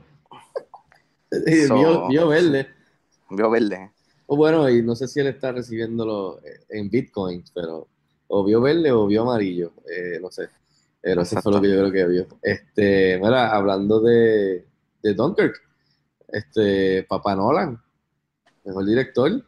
So- 1.68 1.76
vio, 1.76 2.08
vio 2.08 2.28
verde. 2.28 2.68
Vio 3.30 3.50
verde. 3.50 3.92
O 4.28 4.36
bueno, 4.36 4.70
y 4.70 4.82
no 4.82 4.96
sé 4.96 5.08
si 5.08 5.20
él 5.20 5.28
está 5.28 5.52
recibiéndolo 5.52 6.40
eh, 6.44 6.62
en 6.70 6.90
bitcoins, 6.90 7.52
pero 7.54 7.88
o 8.28 8.44
vio 8.44 8.60
verde 8.62 8.92
o 8.92 9.06
vio 9.06 9.22
amarillo, 9.22 9.74
eh, 9.90 10.20
no 10.22 10.32
sé. 10.32 10.50
Pero 11.00 11.22
eso 11.22 11.40
fue 11.42 11.52
lo 11.52 11.62
que 11.62 11.70
yo 11.70 11.78
creo 11.78 11.92
que 11.92 12.08
vio. 12.08 12.28
Este, 12.42 13.20
mira, 13.22 13.52
hablando 13.56 14.00
de, 14.02 14.66
de 15.04 15.14
Dunkirk, 15.14 15.62
este, 16.28 17.04
Papa 17.04 17.36
Nolan, 17.36 17.80
mejor 18.64 18.86
director, 18.86 19.46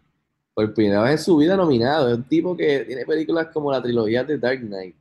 por 0.53 0.73
primera 0.73 1.01
vez 1.01 1.13
en 1.13 1.17
su 1.25 1.37
vida 1.37 1.57
nominado. 1.57 2.09
Es 2.09 2.17
un 2.17 2.23
tipo 2.25 2.55
que 2.55 2.81
tiene 2.85 3.05
películas 3.05 3.47
como 3.51 3.71
la 3.71 3.81
trilogía 3.81 4.23
de 4.23 4.37
Dark 4.37 4.59
Knight, 4.59 4.95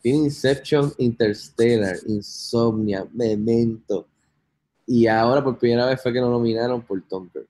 tiene 0.00 0.18
Inception, 0.18 0.92
Interstellar, 0.98 1.96
Insomnia, 2.06 3.06
Memento, 3.12 4.08
y 4.86 5.06
ahora 5.06 5.42
por 5.44 5.58
primera 5.58 5.86
vez 5.86 6.02
fue 6.02 6.12
que 6.12 6.20
lo 6.20 6.30
nominaron 6.30 6.82
por 6.82 7.06
Dunkirk. 7.08 7.48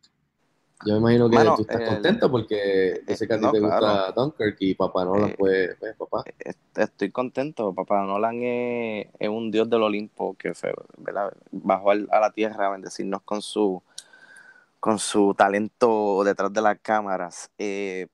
Yo 0.87 0.95
me 0.95 1.01
imagino 1.01 1.31
que 1.31 1.37
Mano, 1.37 1.57
tú 1.57 1.63
estás 1.63 1.81
el- 1.81 1.87
contento 1.89 2.31
porque 2.31 3.03
yo 3.07 3.15
sé 3.15 3.27
que 3.29 3.35
a 3.35 3.41
ti 3.41 3.43
no, 3.43 3.53
te 3.53 3.59
claro. 3.59 3.87
gusta 3.87 4.13
Dunkirk 4.13 4.57
y 4.61 4.75
Papá 4.75 5.05
Nolan, 5.05 5.31
Eh, 5.31 5.37
pues, 5.37 5.77
pues, 5.81 5.97
papá. 5.97 6.27
Est- 6.39 6.79
Estoy 6.79 7.11
contento. 7.11 7.75
Papá 7.75 8.03
Nolan 8.05 8.43
es, 8.43 9.09
es 9.19 9.29
un 9.29 9.51
dios 9.51 9.69
del 9.71 9.83
Olimpo 9.83 10.35
que 10.37 10.55
fue, 10.55 10.73
¿verdad? 10.99 11.33
bajó 11.51 11.91
a 11.93 11.95
la 12.21 12.33
tierra 12.33 12.67
a 12.67 12.71
bendecirnos 12.71 13.23
con 13.23 13.43
su, 13.43 13.83
con 14.81 14.99
su 14.99 15.35
talento 15.37 16.25
detrás 16.25 16.53
de 16.53 16.63
las 16.63 16.79
cámaras. 16.81 17.51
Eh, 17.59 18.09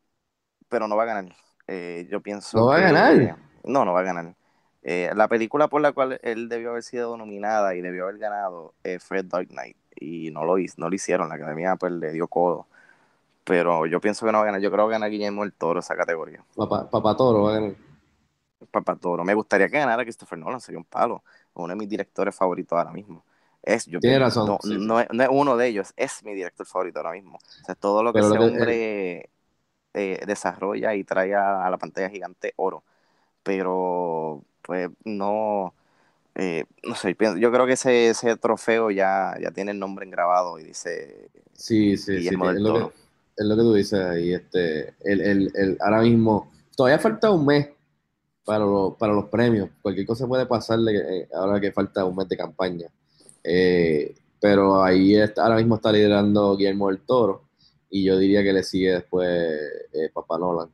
pero 0.68 0.88
no 0.88 0.96
va 0.96 1.04
a 1.04 1.06
ganar. 1.06 1.36
Eh, 1.68 2.08
yo 2.10 2.20
pienso 2.22 2.58
¿No 2.58 2.66
va 2.66 2.76
a 2.76 2.80
ganar? 2.80 3.36
no, 3.64 3.84
no 3.84 3.92
va 3.92 4.00
a 4.00 4.02
ganar. 4.04 4.34
Eh, 4.82 5.10
la 5.14 5.28
película 5.28 5.68
por 5.68 5.80
la 5.80 5.92
cual 5.92 6.18
él 6.22 6.48
debió 6.48 6.70
haber 6.70 6.82
sido 6.82 7.16
nominada 7.16 7.74
y 7.74 7.80
debió 7.80 8.04
haber 8.04 8.18
ganado 8.18 8.74
eh, 8.84 8.98
fue 9.00 9.22
Dark 9.22 9.48
Knight. 9.48 9.76
Y 10.00 10.30
no 10.30 10.44
lo, 10.44 10.56
no 10.76 10.88
lo 10.88 10.94
hicieron. 10.94 11.28
La 11.28 11.34
academia 11.34 11.76
pues 11.76 11.92
le 11.92 12.12
dio 12.12 12.28
codo. 12.28 12.66
Pero 13.44 13.86
yo 13.86 14.00
pienso 14.00 14.26
que 14.26 14.32
no 14.32 14.38
va 14.38 14.42
a 14.42 14.46
ganar. 14.46 14.60
Yo 14.60 14.70
creo 14.70 14.86
que 14.86 14.92
gana 14.92 15.06
Guillermo 15.06 15.44
el 15.44 15.52
Toro 15.52 15.80
esa 15.80 15.96
categoría. 15.96 16.44
Papá, 16.54 16.88
Papá 16.88 17.16
Toro 17.16 17.42
va 17.44 17.50
a 17.50 17.54
ganar. 17.60 17.74
Papá 18.70 18.96
Toro. 18.96 19.24
Me 19.24 19.34
gustaría 19.34 19.68
que 19.68 19.78
ganara 19.78 20.02
Christopher 20.04 20.38
Nolan, 20.38 20.60
sería 20.60 20.78
un 20.78 20.84
palo. 20.84 21.22
Uno 21.54 21.68
de 21.68 21.76
mis 21.76 21.88
directores 21.88 22.34
favoritos 22.34 22.76
ahora 22.78 22.90
mismo. 22.92 23.24
Es, 23.62 23.86
yo, 23.86 24.00
Tiene 24.00 24.18
razón, 24.20 24.46
No, 24.48 24.58
sí, 24.62 24.76
no 24.78 25.00
es, 25.00 25.08
no 25.12 25.22
es 25.22 25.28
uno 25.32 25.56
de 25.56 25.66
ellos, 25.68 25.92
es 25.96 26.22
mi 26.24 26.32
director 26.34 26.66
favorito 26.66 27.00
ahora 27.00 27.12
mismo. 27.12 27.38
O 27.38 27.64
sea, 27.64 27.74
todo 27.74 28.02
lo 28.02 28.12
que 28.12 28.18
Pero 28.20 28.26
ese 28.28 28.34
lo 28.36 28.40
que- 28.40 28.46
hombre 28.54 29.30
eh, 29.94 30.20
desarrolla 30.26 30.94
y 30.94 31.04
trae 31.04 31.34
a, 31.34 31.66
a 31.66 31.70
la 31.70 31.78
pantalla 31.78 32.08
gigante 32.10 32.52
oro. 32.56 32.84
Pero, 33.42 34.42
pues, 34.68 34.90
no. 35.04 35.72
eh, 36.34 36.64
no 36.84 36.94
sé, 36.94 37.16
yo 37.18 37.50
creo 37.50 37.66
que 37.66 37.72
ese, 37.72 38.10
ese 38.10 38.36
trofeo 38.36 38.90
ya, 38.90 39.34
ya 39.40 39.50
tiene 39.50 39.70
el 39.70 39.78
nombre 39.78 40.04
grabado 40.10 40.58
y 40.58 40.64
dice 40.64 41.30
Sí, 41.54 41.96
sí, 41.96 42.20
sí. 42.20 42.28
Es 42.28 42.32
lo, 42.34 42.90
que, 42.90 42.94
es 43.38 43.46
lo 43.46 43.56
que 43.56 43.62
tú 43.62 43.72
dices 43.74 43.98
ahí. 44.00 44.34
Este, 44.34 44.94
el, 45.00 45.20
el, 45.22 45.52
el, 45.54 45.78
ahora 45.80 46.02
mismo, 46.02 46.52
todavía 46.76 46.98
falta 46.98 47.30
un 47.30 47.46
mes 47.46 47.70
para, 48.44 48.60
los 48.66 48.94
para 48.96 49.14
los 49.14 49.24
premios. 49.30 49.70
Cualquier 49.80 50.06
cosa 50.06 50.26
puede 50.28 50.44
pasarle 50.44 50.98
eh, 51.22 51.28
ahora 51.34 51.58
que 51.58 51.72
falta 51.72 52.04
un 52.04 52.14
mes 52.14 52.28
de 52.28 52.36
campaña. 52.36 52.88
Eh, 53.42 54.14
pero 54.38 54.84
ahí 54.84 55.16
está- 55.16 55.44
ahora 55.44 55.56
mismo 55.56 55.76
está 55.76 55.90
liderando 55.90 56.54
Guillermo 56.58 56.88
del 56.88 56.98
Toro 57.00 57.42
y 57.90 58.04
yo 58.04 58.18
diría 58.18 58.42
que 58.42 58.52
le 58.52 58.62
sigue 58.62 58.92
después 58.92 59.28
eh, 59.94 60.10
Papá 60.12 60.36
Nolan. 60.38 60.68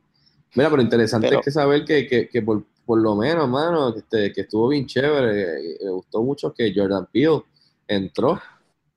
Mira, 0.53 0.69
pero 0.69 0.81
interesante 0.81 1.27
Pero- 1.29 1.39
es 1.39 1.45
que 1.45 1.51
saber 1.51 1.85
que, 1.85 2.05
que, 2.07 2.27
que 2.29 2.41
por, 2.41 2.61
por 2.85 3.01
lo 3.01 3.15
menos, 3.15 3.49
mano, 3.49 3.93
que, 3.93 3.99
este, 3.99 4.33
que 4.33 4.41
estuvo 4.41 4.69
bien 4.69 4.85
chévere. 4.87 5.77
Me 5.83 5.91
gustó 5.91 6.23
mucho 6.23 6.53
que 6.53 6.73
Jordan 6.75 7.07
Peele 7.11 7.43
entró 7.87 8.39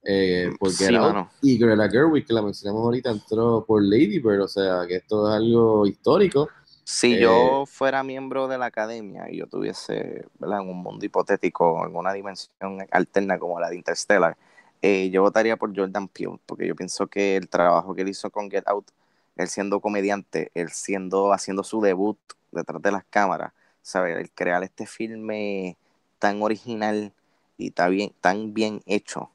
eh, 0.02 0.50
por 0.58 0.74
Sí, 0.74 0.94
Out, 0.96 0.96
mano. 0.96 1.30
y 1.42 1.58
Greta 1.58 1.88
Gerwig, 1.90 2.26
que 2.26 2.32
la 2.34 2.42
mencionamos 2.42 2.82
ahorita, 2.84 3.10
entró 3.10 3.64
por 3.66 3.82
Lady 3.82 4.18
Bird, 4.20 4.42
o 4.42 4.48
sea, 4.48 4.86
que 4.86 4.96
esto 4.96 5.28
es 5.28 5.36
algo 5.36 5.86
histórico. 5.86 6.48
Si 6.84 7.14
Eh, 7.14 7.20
yo 7.20 7.64
fuera 7.66 8.02
miembro 8.02 8.48
de 8.48 8.56
la 8.58 8.66
academia 8.66 9.30
y 9.30 9.38
yo 9.38 9.46
tuviese, 9.46 10.26
¿verdad? 10.38 10.60
en 10.62 10.70
un 10.70 10.78
mundo 10.82 11.04
hipotético, 11.04 11.86
en 11.86 11.94
una 11.96 12.12
dimensión 12.14 12.78
alterna 12.90 13.38
como 13.38 13.60
la 13.60 13.68
de 13.68 13.76
Interstellar, 13.76 14.38
eh, 14.80 15.10
yo 15.10 15.22
votaría 15.22 15.56
por 15.56 15.76
Jordan 15.76 16.08
Peele, 16.08 16.38
porque 16.46 16.66
yo 16.66 16.74
pienso 16.76 17.06
que 17.08 17.36
el 17.36 17.48
trabajo 17.48 17.94
que 17.94 18.02
él 18.02 18.08
hizo 18.08 18.30
con 18.30 18.50
Get 18.50 18.66
Out, 18.68 18.88
él 19.36 19.48
siendo 19.48 19.80
comediante, 19.80 20.50
él 20.54 20.70
siendo, 20.70 21.32
haciendo 21.32 21.62
su 21.64 21.80
debut 21.82 22.18
detrás 22.50 22.80
de 22.82 22.92
las 22.92 23.04
cámaras, 23.10 23.52
¿sabes? 23.88 24.16
El 24.18 24.30
crear 24.32 24.62
este 24.64 24.86
filme 24.86 25.76
tan 26.18 26.42
original 26.42 27.12
y 27.58 27.70
tan 27.72 27.90
bien, 27.92 28.12
tan 28.20 28.54
bien 28.54 28.82
hecho, 28.86 29.32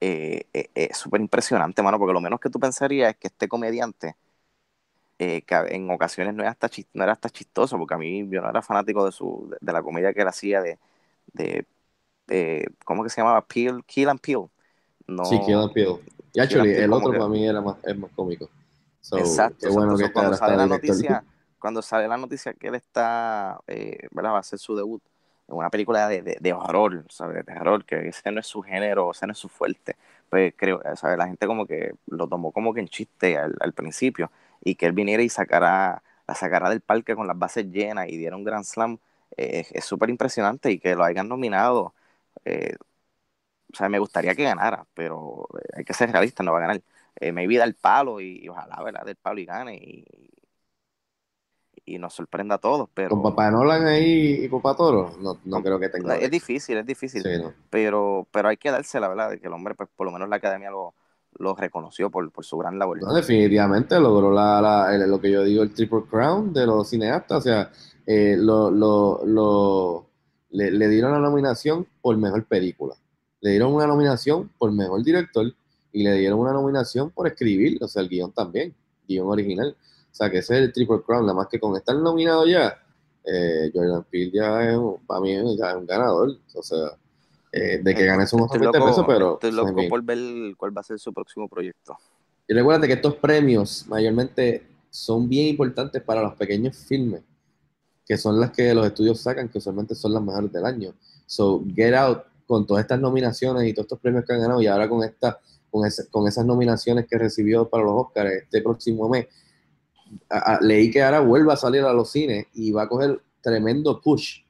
eh, 0.00 0.46
eh, 0.52 0.70
es 0.74 0.96
súper 0.98 1.20
impresionante, 1.20 1.82
mano, 1.82 1.98
porque 1.98 2.12
lo 2.14 2.20
menos 2.20 2.40
que 2.40 2.50
tú 2.50 2.58
pensarías 2.60 3.10
es 3.12 3.16
que 3.18 3.28
este 3.28 3.48
comediante 3.48 4.16
eh, 5.18 5.42
que 5.42 5.54
en 5.54 5.90
ocasiones 5.90 6.34
no 6.34 6.42
era, 6.42 6.50
hasta 6.52 6.68
chis- 6.68 6.88
no 6.92 7.02
era 7.04 7.12
hasta 7.12 7.30
chistoso, 7.30 7.78
porque 7.78 7.94
a 7.94 7.98
mí 7.98 8.26
yo 8.30 8.40
no 8.42 8.50
era 8.50 8.62
fanático 8.62 9.04
de 9.04 9.12
su 9.12 9.48
de, 9.50 9.58
de 9.60 9.72
la 9.72 9.82
comedia 9.82 10.12
que 10.12 10.22
él 10.22 10.28
hacía 10.28 10.60
de, 10.62 10.78
de, 11.32 11.66
de- 12.28 12.70
¿cómo 12.84 13.04
que 13.04 13.10
se 13.10 13.20
llamaba? 13.20 13.46
Peel, 13.46 13.84
Kill 13.86 14.08
and 14.08 14.20
Peel. 14.20 14.50
No, 15.08 15.24
Sí, 15.24 15.40
Key 15.40 15.52
and 15.54 15.72
Peele. 15.72 16.00
Y 16.34 16.40
actually, 16.40 16.72
Peele 16.72 16.88
el 16.92 16.92
otro 16.92 17.12
que- 17.12 17.16
para 17.16 17.28
mí 17.28 17.46
era 17.46 17.60
más, 17.60 17.76
es 17.84 17.96
más 17.96 18.10
cómico. 18.12 18.48
So, 19.00 19.42
exacto. 19.44 19.56
Qué 19.60 19.68
bueno 19.68 19.94
exacto. 19.94 19.96
que 19.96 20.04
So, 20.04 20.06
está, 20.06 20.10
cuando 20.12 20.32
sale 20.32 20.56
la 20.56 20.66
noticia, 20.66 21.24
cuando 21.62 21.82
sale 21.82 22.08
la 22.08 22.18
noticia 22.18 22.54
que 22.54 22.68
él 22.68 22.76
está, 22.76 23.60
eh, 23.68 24.08
¿verdad? 24.12 24.32
Va 24.34 24.38
a 24.38 24.40
hacer 24.40 24.60
su 24.60 24.76
debut 24.76 25.02
en 25.48 25.56
una 25.56 25.70
película 25.70 26.08
de, 26.08 26.22
de, 26.22 26.38
de 26.40 26.52
horror, 26.52 27.06
¿sabes? 27.10 27.36
De 27.36 27.44
terror, 27.44 27.84
que 27.86 28.08
ese 28.08 28.32
no 28.32 28.40
es 28.40 28.46
su 28.48 28.62
género, 28.62 29.12
ese 29.12 29.26
no 29.26 29.32
es 29.32 29.38
su 29.38 29.48
fuerte. 29.48 29.96
Pues 30.30 30.54
creo, 30.56 30.82
¿sabes? 30.96 31.18
La 31.18 31.26
gente 31.26 31.46
como 31.46 31.66
que 31.66 31.94
lo 32.06 32.28
tomó 32.28 32.52
como 32.52 32.74
que 32.74 32.80
en 32.80 32.88
chiste 32.88 33.38
al, 33.38 33.54
al 33.60 33.72
principio 33.74 34.30
y 34.62 34.74
que 34.76 34.86
él 34.86 34.92
viniera 34.92 35.22
y 35.22 35.30
sacara, 35.30 36.02
la 36.26 36.34
sacara 36.34 36.70
del 36.70 36.80
parque 36.82 37.14
con 37.16 37.26
las 37.26 37.38
bases 37.38 37.66
llenas 37.70 38.08
y 38.08 38.16
diera 38.18 38.36
un 38.36 38.44
Grand 38.44 38.64
Slam, 38.64 38.98
eh, 39.36 39.66
es 39.72 39.84
súper 39.84 40.10
impresionante 40.10 40.70
y 40.72 40.78
que 40.80 40.94
lo 40.96 41.04
hayan 41.04 41.28
nominado. 41.28 41.94
eh, 42.44 42.76
o 43.72 43.76
sea, 43.76 43.88
me 43.88 43.98
gustaría 43.98 44.34
que 44.34 44.44
ganara, 44.44 44.86
pero 44.94 45.48
eh, 45.58 45.68
hay 45.78 45.84
que 45.84 45.94
ser 45.94 46.10
realista, 46.12 46.42
no 46.42 46.52
va 46.52 46.58
a 46.58 46.60
ganar. 46.62 46.82
Eh, 47.20 47.32
maybe 47.32 47.56
da 47.58 47.64
el 47.64 47.74
palo 47.74 48.20
y, 48.20 48.40
y 48.44 48.48
ojalá, 48.48 48.82
¿verdad? 48.82 49.04
Del 49.04 49.16
palo 49.16 49.40
y 49.40 49.44
gane 49.46 49.76
y, 49.76 50.04
y 51.84 51.98
nos 51.98 52.14
sorprenda 52.14 52.54
a 52.56 52.58
todos, 52.58 52.88
pero 52.94 53.10
Con 53.10 53.22
Papá 53.22 53.50
Nolan 53.50 53.86
ahí 53.86 54.44
y 54.44 54.48
Papá 54.48 54.76
Toro, 54.76 55.12
no, 55.20 55.38
no 55.44 55.56
Con- 55.56 55.62
creo 55.62 55.80
que 55.80 55.88
tenga. 55.88 56.16
es 56.16 56.30
difícil, 56.30 56.78
es 56.78 56.86
difícil, 56.86 57.22
Sí, 57.22 57.28
no. 57.42 57.52
pero, 57.70 58.26
pero 58.30 58.48
hay 58.48 58.56
que 58.56 58.70
dársela, 58.70 59.08
¿verdad? 59.08 59.30
De 59.30 59.40
que 59.40 59.46
el 59.48 59.52
hombre, 59.52 59.74
pues 59.74 59.88
por 59.96 60.06
lo 60.06 60.12
menos 60.12 60.28
la 60.28 60.36
academia 60.36 60.70
lo, 60.70 60.94
lo 61.38 61.54
reconoció 61.56 62.10
por, 62.10 62.30
por 62.30 62.44
su 62.44 62.56
gran 62.58 62.78
labor. 62.78 63.00
No, 63.02 63.12
definitivamente 63.12 63.98
logró 63.98 64.30
la, 64.30 64.60
la- 64.60 64.94
el- 64.94 65.10
lo 65.10 65.20
que 65.20 65.30
yo 65.32 65.42
digo, 65.42 65.62
el 65.64 65.74
Triple 65.74 66.02
Crown 66.08 66.52
de 66.52 66.66
los 66.66 66.88
cineastas. 66.88 67.38
O 67.38 67.40
sea, 67.40 67.70
eh, 68.06 68.36
lo, 68.38 68.70
lo, 68.70 69.24
lo, 69.26 70.06
le, 70.50 70.70
le 70.70 70.88
dieron 70.88 71.12
la 71.12 71.18
nominación 71.18 71.86
por 72.00 72.16
mejor 72.16 72.44
película, 72.44 72.94
le 73.40 73.50
dieron 73.50 73.74
una 73.74 73.86
nominación 73.88 74.50
por 74.58 74.70
mejor 74.72 75.02
director 75.02 75.52
y 75.92 76.04
le 76.04 76.14
dieron 76.14 76.38
una 76.38 76.52
nominación 76.52 77.10
por 77.10 77.26
escribir, 77.26 77.78
o 77.82 77.88
sea, 77.88 78.02
el 78.02 78.08
guion 78.08 78.30
también, 78.32 78.72
guion 79.08 79.26
original. 79.28 79.76
O 80.12 80.14
sea, 80.14 80.30
que 80.30 80.38
ese 80.38 80.54
es 80.56 80.60
el 80.60 80.72
Triple 80.72 81.00
Crown, 81.06 81.22
nada 81.26 81.34
más 81.38 81.48
que 81.48 81.58
con 81.58 81.74
estar 81.76 81.96
nominado 81.96 82.46
ya, 82.46 82.78
eh, 83.24 83.70
Jordan 83.74 84.04
Peele 84.10 84.30
ya 84.32 84.70
es, 84.70 84.78
para 85.06 85.20
mí, 85.20 85.32
ya 85.56 85.70
es 85.70 85.76
un 85.76 85.86
ganador. 85.86 86.36
O 86.54 86.62
sea, 86.62 86.98
eh, 87.50 87.80
de 87.82 87.94
que 87.94 88.04
gane 88.04 88.26
son 88.26 88.40
Estoy 88.40 88.60
20 88.60 88.78
loco, 88.78 88.90
pesos, 88.90 89.04
pero... 89.08 89.34
estoy 89.34 89.52
loco 89.52 89.66
también. 89.68 89.88
por 89.88 90.02
ver 90.02 90.18
cuál 90.56 90.76
va 90.76 90.80
a 90.80 90.84
ser 90.84 90.98
su 90.98 91.12
próximo 91.12 91.48
proyecto. 91.48 91.96
Y 92.46 92.54
recuerda 92.54 92.86
que 92.86 92.92
estos 92.94 93.16
premios 93.16 93.86
mayormente 93.88 94.66
son 94.90 95.28
bien 95.28 95.46
importantes 95.48 96.02
para 96.02 96.20
los 96.22 96.34
pequeños 96.34 96.76
filmes, 96.76 97.22
que 98.04 98.18
son 98.18 98.38
las 98.40 98.50
que 98.50 98.74
los 98.74 98.86
estudios 98.86 99.20
sacan, 99.20 99.48
que 99.48 99.58
usualmente 99.58 99.94
son 99.94 100.12
las 100.12 100.22
mejores 100.22 100.52
del 100.52 100.66
año. 100.66 100.92
So, 101.24 101.64
Get 101.74 101.94
Out, 101.94 102.24
con 102.46 102.66
todas 102.66 102.82
estas 102.82 103.00
nominaciones 103.00 103.64
y 103.66 103.72
todos 103.72 103.86
estos 103.86 104.00
premios 104.00 104.24
que 104.26 104.34
han 104.34 104.40
ganado, 104.40 104.60
y 104.60 104.66
ahora 104.66 104.88
con 104.88 105.02
esta, 105.04 105.38
con, 105.70 105.86
ese- 105.86 106.08
con 106.10 106.26
esas 106.28 106.44
nominaciones 106.44 107.06
que 107.06 107.16
recibió 107.16 107.68
para 107.68 107.84
los 107.84 107.92
Oscars 107.94 108.32
este 108.32 108.60
próximo 108.60 109.08
mes, 109.08 109.26
leí 110.60 110.90
que 110.90 111.02
ahora 111.02 111.20
vuelve 111.20 111.52
a 111.52 111.56
salir 111.56 111.82
a 111.82 111.92
los 111.92 112.10
cines 112.10 112.46
y 112.54 112.70
va 112.72 112.82
a 112.82 112.88
coger 112.88 113.20
tremendo 113.40 114.00
push. 114.00 114.40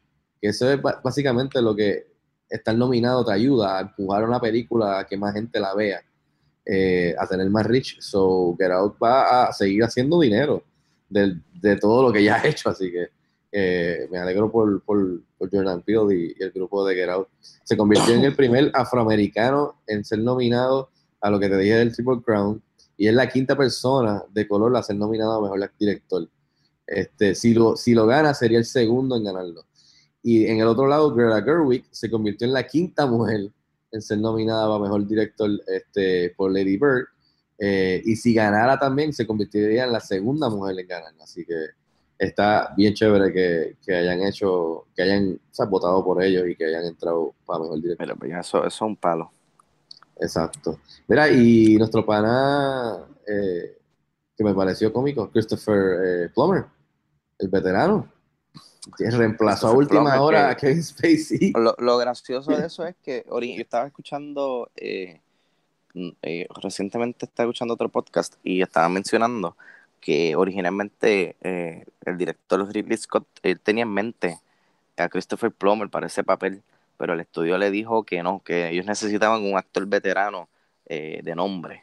Que 0.40 0.48
eso 0.48 0.70
es 0.70 0.80
básicamente 0.82 1.62
lo 1.62 1.74
que 1.74 2.06
estar 2.48 2.76
nominado 2.76 3.24
te 3.24 3.32
ayuda 3.32 3.78
a 3.78 3.80
empujar 3.82 4.24
una 4.24 4.40
película 4.40 4.98
a 4.98 5.06
que 5.06 5.16
más 5.16 5.34
gente 5.34 5.58
la 5.58 5.74
vea 5.74 6.02
eh, 6.66 7.14
a 7.18 7.26
tener 7.26 7.48
más 7.50 7.66
reach. 7.66 7.98
So, 8.00 8.54
Get 8.58 8.70
Out 8.70 8.96
va 9.02 9.46
a 9.46 9.52
seguir 9.52 9.82
haciendo 9.84 10.20
dinero 10.20 10.62
de, 11.08 11.76
todo 11.80 12.02
lo 12.02 12.12
que 12.12 12.22
ya 12.22 12.36
ha 12.42 12.46
hecho. 12.46 12.70
Así 12.70 12.90
que 12.90 13.08
eh, 13.50 14.08
me 14.10 14.18
alegro 14.18 14.50
por, 14.50 14.82
Jordan 15.38 15.82
Peele 15.82 16.14
y, 16.14 16.34
y 16.38 16.42
el 16.42 16.52
grupo 16.52 16.84
de 16.86 16.94
Get 16.94 17.08
Out. 17.08 17.28
Se 17.40 17.76
convirtió 17.76 18.14
en 18.14 18.24
el 18.24 18.36
primer 18.36 18.70
afroamericano 18.74 19.80
en 19.86 20.04
ser 20.04 20.20
nominado 20.20 20.90
a 21.20 21.30
lo 21.30 21.40
que 21.40 21.48
te 21.48 21.56
dije 21.56 21.76
del 21.76 21.92
Triple 21.92 22.22
Crown. 22.22 22.62
Y 22.96 23.08
es 23.08 23.14
la 23.14 23.28
quinta 23.28 23.56
persona 23.56 24.22
de 24.32 24.46
color 24.46 24.76
a 24.76 24.82
ser 24.82 24.96
nominado 24.96 25.32
a 25.32 25.42
mejor 25.42 25.70
director. 25.78 26.28
Este, 26.86 27.34
si, 27.34 27.54
lo, 27.54 27.76
si 27.76 27.94
lo 27.94 28.06
gana, 28.06 28.34
sería 28.34 28.58
el 28.58 28.64
segundo 28.64 29.16
en 29.16 29.24
ganarlo. 29.24 29.64
Y 30.22 30.46
en 30.46 30.60
el 30.60 30.66
otro 30.66 30.86
lado, 30.86 31.12
Greta 31.14 31.42
Gerwig 31.42 31.84
se 31.90 32.10
convirtió 32.10 32.46
en 32.46 32.52
la 32.52 32.66
quinta 32.66 33.06
mujer 33.06 33.50
en 33.90 34.02
ser 34.02 34.18
nominada 34.18 34.66
para 34.66 34.78
mejor 34.78 35.06
director 35.06 35.50
este, 35.66 36.30
por 36.36 36.52
Lady 36.52 36.76
Bird. 36.76 37.06
Eh, 37.58 38.02
y 38.04 38.16
si 38.16 38.34
ganara 38.34 38.78
también, 38.78 39.12
se 39.12 39.26
convertiría 39.26 39.84
en 39.84 39.92
la 39.92 40.00
segunda 40.00 40.48
mujer 40.48 40.78
en 40.78 40.86
ganar. 40.86 41.12
Así 41.22 41.44
que 41.44 41.66
está 42.18 42.72
bien 42.76 42.94
chévere 42.94 43.32
que, 43.32 43.76
que 43.84 43.94
hayan 43.94 44.22
hecho, 44.22 44.86
que 44.94 45.02
hayan 45.02 45.40
votado 45.68 46.04
por 46.04 46.22
ellos 46.22 46.48
y 46.48 46.54
que 46.56 46.66
hayan 46.66 46.84
entrado 46.84 47.34
para 47.44 47.60
mejor 47.60 47.80
director. 47.80 48.18
Pues 48.18 48.32
eso, 48.32 48.58
eso 48.58 48.66
es 48.66 48.80
un 48.80 48.96
palo. 48.96 49.32
Exacto. 50.20 50.78
Mira, 51.08 51.28
y 51.30 51.76
nuestro 51.76 52.04
pana 52.06 53.04
eh, 53.26 53.78
que 54.36 54.44
me 54.44 54.54
pareció 54.54 54.92
cómico, 54.92 55.30
Christopher 55.30 55.96
eh, 56.04 56.28
Plummer, 56.34 56.64
el 57.38 57.48
veterano, 57.48 58.08
que 58.96 59.10
reemplazó 59.10 59.68
a 59.68 59.72
última 59.72 60.02
Plummer, 60.02 60.20
hora 60.20 60.46
que- 60.48 60.52
a 60.52 60.56
Kevin 60.56 60.82
Spacey. 60.82 61.52
Lo, 61.56 61.74
lo 61.78 61.98
gracioso 61.98 62.52
de 62.56 62.66
eso 62.66 62.84
es 62.86 62.96
que 63.02 63.24
yo 63.28 63.38
estaba 63.62 63.86
escuchando, 63.86 64.70
eh, 64.76 65.20
mm, 65.94 66.08
eh, 66.22 66.46
recientemente 66.62 67.26
estaba 67.26 67.48
escuchando 67.48 67.74
otro 67.74 67.88
podcast 67.88 68.34
y 68.42 68.62
estaba 68.62 68.88
mencionando 68.88 69.56
que 70.00 70.34
originalmente 70.34 71.36
eh, 71.42 71.84
el 72.04 72.18
director 72.18 72.66
Ridley 72.72 72.96
Scott 72.96 73.24
él 73.44 73.60
tenía 73.60 73.82
en 73.84 73.92
mente 73.94 74.40
a 74.96 75.08
Christopher 75.08 75.52
Plummer 75.52 75.88
para 75.88 76.08
ese 76.08 76.24
papel, 76.24 76.62
pero 77.02 77.14
el 77.14 77.20
estudio 77.20 77.58
le 77.58 77.72
dijo 77.72 78.04
que 78.04 78.22
no, 78.22 78.44
que 78.44 78.68
ellos 78.68 78.86
necesitaban 78.86 79.42
un 79.42 79.58
actor 79.58 79.84
veterano 79.86 80.48
eh, 80.86 81.18
de 81.24 81.34
nombre, 81.34 81.82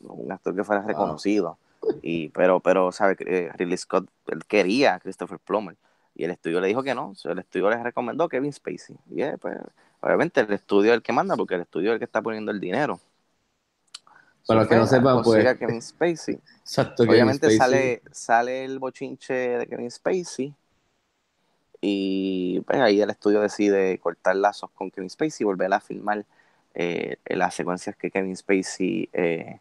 un 0.00 0.32
actor 0.32 0.56
que 0.56 0.64
fuera 0.64 0.80
reconocido. 0.80 1.58
Y, 2.00 2.30
pero, 2.30 2.60
pero, 2.60 2.90
¿sabe? 2.90 3.18
Eh, 3.26 3.50
Ridley 3.52 3.76
Scott 3.76 4.08
él 4.28 4.46
quería 4.46 4.94
a 4.94 5.00
Christopher 5.00 5.38
Plummer. 5.40 5.76
Y 6.14 6.24
el 6.24 6.30
estudio 6.30 6.58
le 6.62 6.68
dijo 6.68 6.82
que 6.82 6.94
no. 6.94 7.12
El 7.24 7.38
estudio 7.38 7.68
les 7.68 7.82
recomendó 7.82 8.30
Kevin 8.30 8.50
Spacey. 8.50 8.96
Y 9.10 9.24
eh, 9.24 9.36
pues, 9.38 9.58
obviamente 10.00 10.40
el 10.40 10.50
estudio 10.50 10.92
es 10.92 10.96
el 10.96 11.02
que 11.02 11.12
manda 11.12 11.36
porque 11.36 11.56
el 11.56 11.60
estudio 11.60 11.90
es 11.90 11.92
el 11.96 11.98
que 11.98 12.06
está 12.06 12.22
poniendo 12.22 12.50
el 12.50 12.58
dinero. 12.58 12.98
Para 14.46 14.66
que 14.66 14.74
no 14.74 14.86
Fue 14.86 14.96
a 14.96 15.00
sepan, 15.00 15.14
conseguir 15.16 15.44
pues, 15.44 15.58
Kevin 15.58 15.82
Spacey. 15.82 16.40
Exacto, 16.60 17.02
Kevin 17.02 17.10
Obviamente 17.10 17.50
Spacey. 17.50 17.58
sale, 17.58 18.02
sale 18.10 18.64
el 18.64 18.78
bochinche 18.78 19.34
de 19.34 19.66
Kevin 19.66 19.90
Spacey. 19.90 20.54
Y 21.88 22.60
pues, 22.62 22.80
ahí 22.80 23.00
el 23.00 23.10
estudio 23.10 23.40
decide 23.40 23.98
cortar 23.98 24.34
lazos 24.34 24.70
con 24.72 24.90
Kevin 24.90 25.08
Spacey 25.08 25.44
y 25.44 25.46
volver 25.46 25.72
a 25.72 25.78
filmar 25.80 26.24
eh, 26.74 27.18
las 27.26 27.54
secuencias 27.54 27.94
que 27.94 28.10
Kevin 28.10 28.36
Spacey 28.36 29.08
eh, 29.12 29.60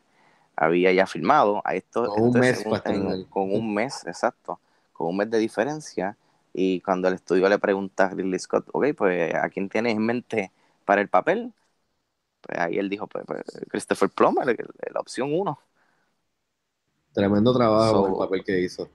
había 0.56 0.92
ya 0.92 1.06
filmado. 1.06 1.62
A 1.64 1.76
esto, 1.76 2.08
Con 2.08 2.24
un 2.24 2.40
mes 2.40 2.66
en 2.86 3.24
con 3.26 3.54
un 3.54 3.74
mes, 3.74 4.04
exacto. 4.08 4.60
Con 4.92 5.08
un 5.08 5.18
mes 5.18 5.30
de 5.30 5.38
diferencia. 5.38 6.18
Y 6.54 6.82
cuando 6.82 7.08
el 7.10 7.14
estudio 7.16 7.48
le 7.48 7.60
pregunta 7.60 8.06
a 8.06 8.10
Ridley 8.10 8.40
Scott, 8.40 8.68
ok, 8.72 8.88
pues 8.98 9.36
¿a 9.36 9.48
quién 9.50 9.70
tienes 9.70 9.96
en 9.96 10.02
mente 10.04 10.52
para 10.86 11.02
el 11.02 11.10
papel? 11.10 11.54
Pues 12.42 12.58
ahí 12.60 12.78
él 12.80 12.90
dijo, 12.90 13.08
pues, 13.08 13.24
pues, 13.26 13.44
Christopher 13.70 14.10
Plummer, 14.10 14.58
la 14.92 15.00
opción 15.00 15.30
uno. 15.32 15.60
Tremendo 17.14 17.54
trabajo 17.54 18.08
So- 18.08 18.08
el 18.08 18.16
papel 18.16 18.44
que 18.44 18.60
hizo. 18.62 18.90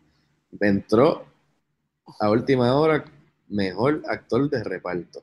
Entró 0.60 1.24
a 2.18 2.30
última 2.30 2.74
hora 2.74 3.04
mejor 3.50 4.02
actor 4.08 4.48
de 4.48 4.64
reparto. 4.64 5.22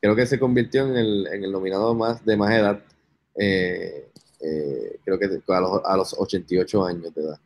Creo 0.00 0.14
que 0.14 0.26
se 0.26 0.38
convirtió 0.38 0.86
en 0.86 0.96
el, 0.96 1.26
en 1.28 1.44
el 1.44 1.52
nominado 1.52 1.94
más 1.94 2.24
de 2.24 2.36
más 2.36 2.52
edad. 2.54 2.80
eh, 3.34 4.10
eh, 4.40 5.00
creo 5.04 5.18
que 5.18 5.24
a 5.24 5.60
los, 5.60 5.82
a 5.84 5.96
los 5.96 6.14
88 6.18 6.84
años 6.84 7.14
de 7.14 7.22
edad. 7.22 7.40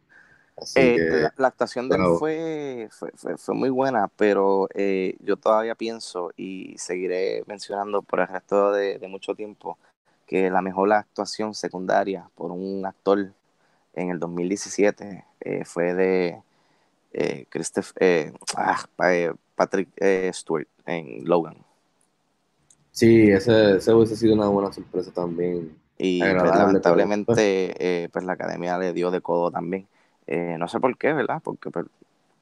Eh, 0.77 0.97
que 0.97 1.03
la, 1.23 1.35
la 1.37 1.49
actuación 1.49 1.89
de 1.89 1.97
él 1.97 2.03
fue, 2.19 2.89
fue, 2.91 3.11
fue, 3.15 3.39
fue 3.39 3.55
muy 3.55 3.71
buena, 3.71 4.09
pero 4.09 4.69
eh, 4.75 5.17
yo 5.21 5.37
todavía 5.37 5.75
pienso 5.75 6.33
y 6.37 6.75
seguiré 6.77 7.45
mencionando 7.47 8.03
por 8.03 8.21
el 8.21 8.29
resto 8.29 8.73
de, 8.73 8.99
de 8.99 9.09
mucho 9.09 9.35
tiempo 9.35 9.79
que 10.27 10.51
la 10.51 10.61
mejor 10.61 10.93
actuación 10.93 11.55
secundaria 11.55 12.29
por 12.35 12.51
un 12.51 12.85
actor 12.85 13.33
en 13.95 14.11
el 14.11 14.19
2017 14.19 15.25
eh, 15.41 15.65
fue 15.65 15.95
de 15.95 16.43
Christoph- 17.51 17.95
eh, 18.01 18.33
ah, 18.57 18.85
Patrick 19.61 19.91
eh, 19.97 20.31
Stewart 20.33 20.67
en 20.87 21.23
Logan. 21.29 21.55
sí, 22.93 23.31
ese, 23.31 23.77
ese 23.77 23.93
hubiese 23.93 24.17
sido 24.17 24.33
una 24.33 24.49
buena 24.49 24.73
sorpresa 24.73 25.11
también. 25.13 25.77
Y 25.99 26.19
pues, 26.19 26.57
lamentablemente, 26.57 27.75
eh, 27.79 28.09
pues 28.11 28.25
la 28.25 28.33
academia 28.33 28.79
le 28.79 28.95
dio 28.95 29.11
de 29.11 29.21
codo 29.21 29.51
también. 29.51 29.87
Eh, 30.27 30.57
no 30.59 30.67
sé 30.67 30.81
por 30.81 30.97
qué, 30.97 31.13
¿verdad? 31.13 31.43
Porque 31.45 31.69
pues, 31.71 31.85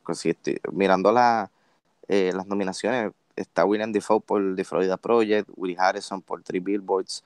pues, 0.06 0.18
si 0.20 0.30
estoy 0.30 0.60
mirando 0.70 1.10
la, 1.10 1.50
las 2.06 2.46
nominaciones, 2.46 3.10
está 3.34 3.64
William 3.64 3.90
Defoe 3.90 4.20
por 4.20 4.54
The 4.54 4.62
Florida 4.62 4.96
Project, 4.96 5.48
Willie 5.56 5.76
Harrison 5.76 6.22
por 6.22 6.44
Three 6.44 6.60
Billboards, 6.60 7.24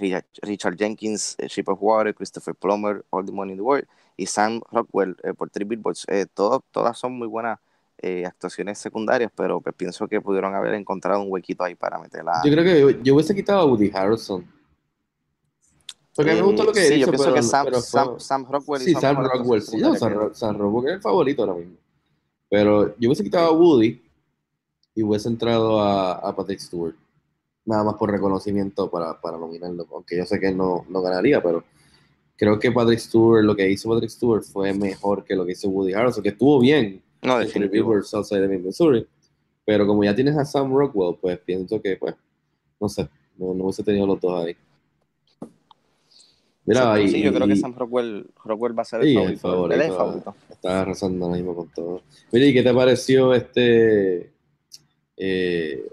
Richard, 0.00 0.26
Richard 0.42 0.76
Jenkins, 0.76 1.36
Ship 1.46 1.68
of 1.68 1.78
Water, 1.80 2.12
Christopher 2.12 2.56
Plummer, 2.56 3.04
All 3.10 3.24
the 3.24 3.30
Money 3.30 3.52
in 3.52 3.58
the 3.58 3.62
World, 3.62 3.86
y 4.16 4.26
Sam 4.26 4.60
Rockwell 4.72 5.14
por 5.38 5.50
Three 5.50 5.66
Billboards. 5.66 6.04
Todo- 6.34 6.64
todas 6.72 6.98
son 6.98 7.12
muy 7.12 7.28
buenas 7.28 7.60
eh, 8.06 8.26
actuaciones 8.26 8.78
secundarias, 8.78 9.32
pero 9.34 9.60
pues, 9.60 9.74
pienso 9.74 10.06
que 10.06 10.20
pudieron 10.20 10.54
haber 10.54 10.74
encontrado 10.74 11.22
un 11.22 11.30
huequito 11.30 11.64
ahí 11.64 11.74
para 11.74 11.98
meterla. 11.98 12.42
Yo 12.44 12.52
creo 12.52 12.64
que 12.64 12.80
yo, 12.80 12.90
yo 13.02 13.14
hubiese 13.14 13.34
quitado 13.34 13.60
a 13.60 13.64
Woody 13.64 13.90
Harrelson. 13.94 14.46
Porque 16.14 16.30
a 16.30 16.34
mí 16.34 16.40
me 16.40 16.46
gusta 16.46 16.64
lo 16.64 16.72
que 16.72 16.80
Eh, 16.80 16.88
sí, 16.88 16.94
hizo, 16.94 17.06
yo 17.06 17.06
pienso 17.12 17.24
pero, 17.24 17.34
que 17.36 17.42
Sam, 17.42 17.64
pero 17.64 17.76
fue- 17.78 17.82
Sam, 17.84 18.20
Sam 18.20 18.46
Rockwell 18.48 18.82
Sí, 18.82 18.94
Sam 18.94 19.16
Rockwell. 19.16 19.62
Sí, 19.62 19.76
no, 19.78 19.94
Sam, 19.96 20.12
Ro- 20.12 20.34
Sam 20.34 20.58
Rockwell 20.58 20.86
es 20.88 20.94
el 20.96 21.00
favorito 21.02 21.42
ahora 21.42 21.54
mismo. 21.54 21.76
Pero 22.48 22.96
yo 22.98 23.08
hubiese 23.08 23.24
quitado 23.24 23.48
a 23.48 23.52
Woody 23.52 24.00
y 24.94 25.02
hubiese 25.02 25.28
entrado 25.28 25.80
a, 25.80 26.12
a 26.12 26.36
Patrick 26.36 26.60
Stewart. 26.60 26.94
Nada 27.64 27.82
más 27.82 27.94
por 27.94 28.10
reconocimiento 28.12 28.88
para, 28.90 29.20
para 29.20 29.38
nominarlo. 29.38 29.86
Aunque 29.92 30.16
yo 30.18 30.24
sé 30.26 30.38
que 30.38 30.48
él 30.48 30.56
no, 30.56 30.84
no 30.88 31.00
ganaría, 31.02 31.42
pero 31.42 31.64
creo 32.36 32.58
que 32.60 32.70
Patrick 32.70 32.98
Stewart, 33.00 33.42
lo 33.42 33.56
que 33.56 33.68
hizo 33.68 33.88
Patrick 33.88 34.10
Stewart 34.10 34.42
fue 34.44 34.72
mejor 34.74 35.24
que 35.24 35.34
lo 35.34 35.44
que 35.44 35.52
hizo 35.52 35.68
Woody 35.68 35.94
Harrelson, 35.94 36.22
que 36.22 36.28
estuvo 36.28 36.60
bien 36.60 37.02
No, 37.24 37.38
definitivo. 37.38 37.94
Outside 37.94 38.44
of 38.44 38.50
Missouri. 38.62 39.06
Pero 39.64 39.86
como 39.86 40.04
ya 40.04 40.14
tienes 40.14 40.36
a 40.36 40.44
Sam 40.44 40.72
Rockwell, 40.74 41.16
pues 41.20 41.38
pienso 41.38 41.80
que, 41.80 41.96
pues, 41.96 42.14
no 42.78 42.88
sé, 42.88 43.08
no, 43.38 43.54
no 43.54 43.64
hubiese 43.64 43.82
tenido 43.82 44.06
los 44.06 44.20
dos 44.20 44.44
ahí. 44.44 44.56
Mira, 46.66 46.96
sí, 46.96 47.16
y- 47.18 47.22
yo 47.22 47.32
creo 47.32 47.46
que 47.46 47.56
Sam 47.56 47.74
Rockwell, 47.76 48.26
Rockwell 48.44 48.78
va 48.78 48.82
a 48.82 48.84
ser 48.86 49.00
el 49.02 49.06
Sí, 49.08 49.16
el 49.16 49.38
favorito. 49.38 49.40
favorito. 49.40 49.74
Él 49.74 49.80
es 49.82 49.88
el 49.88 49.94
favorito. 49.94 50.34
Estaba 50.50 50.80
arrasando 50.80 51.24
ahora 51.26 51.36
mismo 51.36 51.54
con 51.54 51.68
todo. 51.68 52.02
Mira, 52.32 52.46
¿y 52.46 52.52
qué 52.54 52.62
te 52.62 52.72
pareció 52.74 53.34
este 53.34 54.32
eh, 55.16 55.86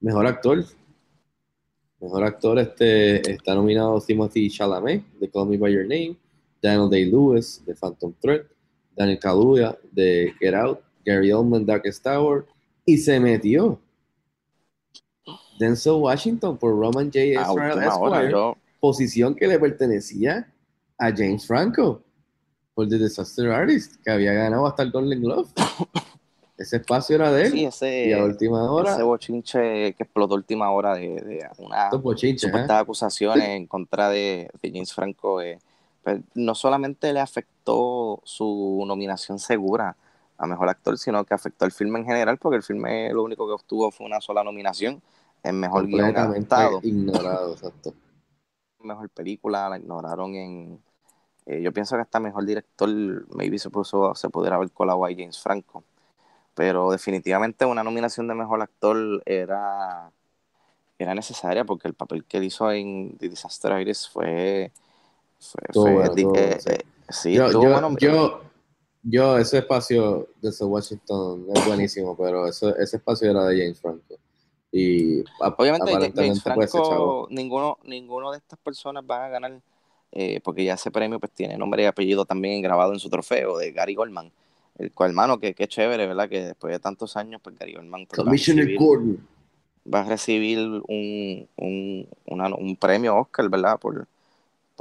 mejor 0.00 0.26
actor? 0.26 0.64
Mejor 2.00 2.24
actor 2.24 2.58
este 2.58 3.30
está 3.32 3.54
nominado 3.54 4.00
Timothy 4.00 4.50
Chalamet 4.50 5.04
de 5.20 5.30
Call 5.30 5.48
Me 5.48 5.56
by 5.58 5.72
Your 5.72 5.82
Name, 5.84 6.16
Daniel 6.60 6.88
Day 6.90 7.04
Lewis 7.10 7.62
de 7.64 7.74
Phantom 7.74 8.12
Thread, 8.20 8.42
Daniel 8.96 9.18
Kaluuya 9.18 9.78
de 9.90 10.32
Get 10.38 10.54
Out, 10.54 10.80
Gary 11.04 11.32
Oldman 11.32 11.66
Darkest 11.66 12.02
Tower 12.02 12.46
y 12.84 12.98
se 12.98 13.18
metió 13.20 13.80
Denzel 15.58 15.92
Washington 15.94 16.56
por 16.58 16.72
Roman 16.72 17.06
J. 17.06 17.20
Israel 17.20 17.82
Esquire, 17.82 18.30
yo, 18.30 18.56
posición 18.80 19.34
que 19.34 19.46
le 19.46 19.58
pertenecía 19.58 20.52
a 20.98 21.10
James 21.10 21.46
Franco 21.46 22.02
por 22.74 22.88
The 22.88 22.98
Disaster 22.98 23.50
Artist, 23.50 23.96
que 24.02 24.10
había 24.10 24.32
ganado 24.32 24.66
hasta 24.66 24.82
el 24.82 24.90
Golden 24.90 25.20
Glove. 25.20 25.48
Ese 26.58 26.76
espacio 26.76 27.16
era 27.16 27.32
de 27.32 27.46
él. 27.46 27.52
sí, 27.52 27.64
ese, 27.64 28.06
y 28.08 28.12
a 28.12 28.22
última 28.22 28.70
hora, 28.70 28.92
ese 28.92 29.02
bochinche 29.02 29.94
que 29.94 30.02
explotó 30.04 30.34
a 30.34 30.36
última 30.36 30.70
hora 30.70 30.94
de, 30.94 31.08
de 31.08 31.48
una 31.58 31.88
estos 31.88 32.44
¿eh? 32.54 32.66
acusaciones 32.68 33.48
en 33.48 33.66
contra 33.66 34.08
de, 34.10 34.48
de 34.60 34.70
James 34.70 34.92
Franco, 34.92 35.40
eh, 35.40 35.58
pues, 36.02 36.20
no 36.34 36.54
solamente 36.54 37.12
le 37.12 37.20
afectó 37.20 38.20
su 38.24 38.84
nominación 38.86 39.38
segura 39.38 39.96
a 40.38 40.46
mejor 40.46 40.68
actor, 40.68 40.98
sino 40.98 41.24
que 41.24 41.34
afectó 41.34 41.64
el 41.64 41.72
filme 41.72 42.00
en 42.00 42.06
general, 42.06 42.38
porque 42.38 42.56
el 42.56 42.62
filme 42.62 43.12
lo 43.12 43.22
único 43.22 43.46
que 43.46 43.52
obtuvo 43.52 43.90
fue 43.92 44.06
una 44.06 44.20
sola 44.20 44.42
nominación 44.42 45.00
en 45.42 45.60
mejor 45.60 45.86
guion 45.86 46.16
adaptado. 46.16 46.80
ignorado, 46.82 47.52
exacto. 47.52 47.94
mejor 48.80 49.08
película, 49.10 49.68
la 49.68 49.78
ignoraron 49.78 50.34
en... 50.34 50.82
eh, 51.46 51.62
yo 51.62 51.72
pienso 51.72 51.96
que 51.96 52.02
hasta 52.02 52.20
mejor 52.20 52.44
director, 52.44 52.88
maybe 53.34 53.58
se, 53.58 53.70
puso, 53.70 54.14
se 54.14 54.28
pudiera 54.28 54.56
haber 54.56 54.70
colado 54.72 55.04
a 55.04 55.10
James 55.10 55.38
Franco. 55.40 55.84
Pero 56.54 56.90
definitivamente 56.90 57.64
una 57.64 57.82
nominación 57.82 58.28
de 58.28 58.34
mejor 58.34 58.60
actor 58.60 59.22
era, 59.24 60.10
era 60.98 61.14
necesaria 61.14 61.64
porque 61.64 61.88
el 61.88 61.94
papel 61.94 62.24
que 62.24 62.38
él 62.38 62.44
hizo 62.44 62.70
en 62.72 63.16
The 63.18 63.28
Disaster 63.28 63.72
Artist 63.72 64.12
fue... 64.12 64.72
sí. 65.42 67.38
Yo, 69.04 69.36
ese 69.36 69.58
espacio 69.58 70.28
de 70.40 70.50
ese 70.50 70.64
Washington 70.64 71.46
es 71.52 71.66
buenísimo, 71.66 72.16
pero 72.16 72.46
ese, 72.46 72.72
ese 72.78 72.98
espacio 72.98 73.30
era 73.30 73.44
de 73.46 73.58
James 73.58 73.80
Franco. 73.80 74.14
Y 74.70 75.24
Obviamente, 75.40 76.12
James 76.14 76.40
pues. 76.40 76.70
Franco, 76.70 77.26
ninguno, 77.30 77.78
ninguno 77.82 78.30
de 78.30 78.38
estas 78.38 78.58
personas 78.60 79.04
van 79.04 79.22
a 79.22 79.28
ganar, 79.28 79.60
eh, 80.12 80.40
porque 80.44 80.64
ya 80.64 80.74
ese 80.74 80.90
premio 80.92 81.18
pues 81.18 81.32
tiene 81.32 81.58
nombre 81.58 81.82
y 81.82 81.86
apellido 81.86 82.24
también 82.24 82.62
grabado 82.62 82.92
en 82.92 83.00
su 83.00 83.10
trofeo 83.10 83.58
de 83.58 83.72
Gary 83.72 83.96
Goldman, 83.96 84.30
el 84.78 84.92
cual, 84.92 85.10
hermano, 85.10 85.40
que, 85.40 85.52
que 85.52 85.66
chévere, 85.66 86.06
¿verdad? 86.06 86.28
Que 86.28 86.44
después 86.44 86.72
de 86.72 86.78
tantos 86.78 87.16
años, 87.16 87.40
pues 87.42 87.58
Gary 87.58 87.74
Goldman 87.74 88.06
pues, 88.06 88.24
va, 88.24 88.30
a 88.30 88.32
recibir, 88.32 88.78
Gordon. 88.78 89.28
va 89.92 90.00
a 90.00 90.04
recibir 90.04 90.58
un, 90.86 91.48
un, 91.56 92.08
una- 92.26 92.54
un 92.54 92.76
premio 92.76 93.16
Oscar, 93.16 93.48
¿verdad? 93.50 93.80
Por, 93.80 94.06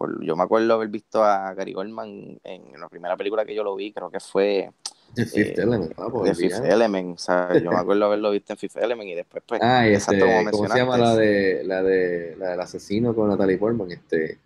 por, 0.01 0.23
yo 0.23 0.35
me 0.35 0.43
acuerdo 0.43 0.73
haber 0.73 0.87
visto 0.87 1.23
a 1.23 1.53
Gary 1.53 1.73
Goldman 1.73 2.39
en 2.43 2.79
la 2.79 2.89
primera 2.89 3.15
película 3.15 3.45
que 3.45 3.53
yo 3.53 3.63
lo 3.63 3.75
vi, 3.75 3.93
creo 3.93 4.09
que 4.09 4.19
fue 4.19 4.71
The 5.13 5.25
Fifth 5.25 5.59
eh, 5.59 5.61
Element, 5.61 5.93
The 5.95 6.29
el 6.29 6.35
Fifth. 6.35 6.65
Element, 6.65 7.15
o 7.15 7.17
sea, 7.17 7.57
yo 7.59 7.69
me 7.69 7.77
acuerdo 7.77 8.05
haberlo 8.05 8.31
visto 8.31 8.53
en 8.53 8.57
Fifth 8.57 8.77
Element 8.77 9.09
y 9.09 9.13
después, 9.13 9.43
pues, 9.45 9.61
Ah, 9.63 9.87
y 9.87 9.93
este, 9.93 10.19
como 10.19 10.51
¿cómo 10.51 10.67
se 10.67 10.77
llama 10.79 10.97
la 10.97 11.15
de 11.15 11.63
la 11.65 11.83
de 11.83 12.35
la 12.37 12.49
del 12.51 12.59
asesino 12.61 13.13
con 13.13 13.29
Natalie 13.29 13.57
Portman? 13.57 13.91
Este, 13.91 14.39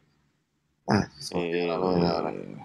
ah, 0.88 1.08
se 1.18 1.38
eh, 1.38 2.58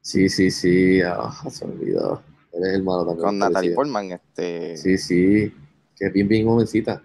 Sí, 0.00 0.28
sí, 0.28 0.50
sí, 0.50 1.00
ah, 1.02 1.30
se 1.50 1.64
olvidó. 1.64 2.22
Él 2.52 2.62
es 2.64 2.74
el 2.74 2.82
malo 2.84 3.04
también. 3.04 3.26
con 3.26 3.38
Natalie. 3.38 3.74
Portman, 3.74 4.12
este, 4.12 4.76
Sí, 4.76 4.96
sí, 4.96 5.54
que 5.96 6.06
es 6.06 6.12
bien, 6.12 6.28
bien 6.28 6.46
jovencita. 6.46 7.02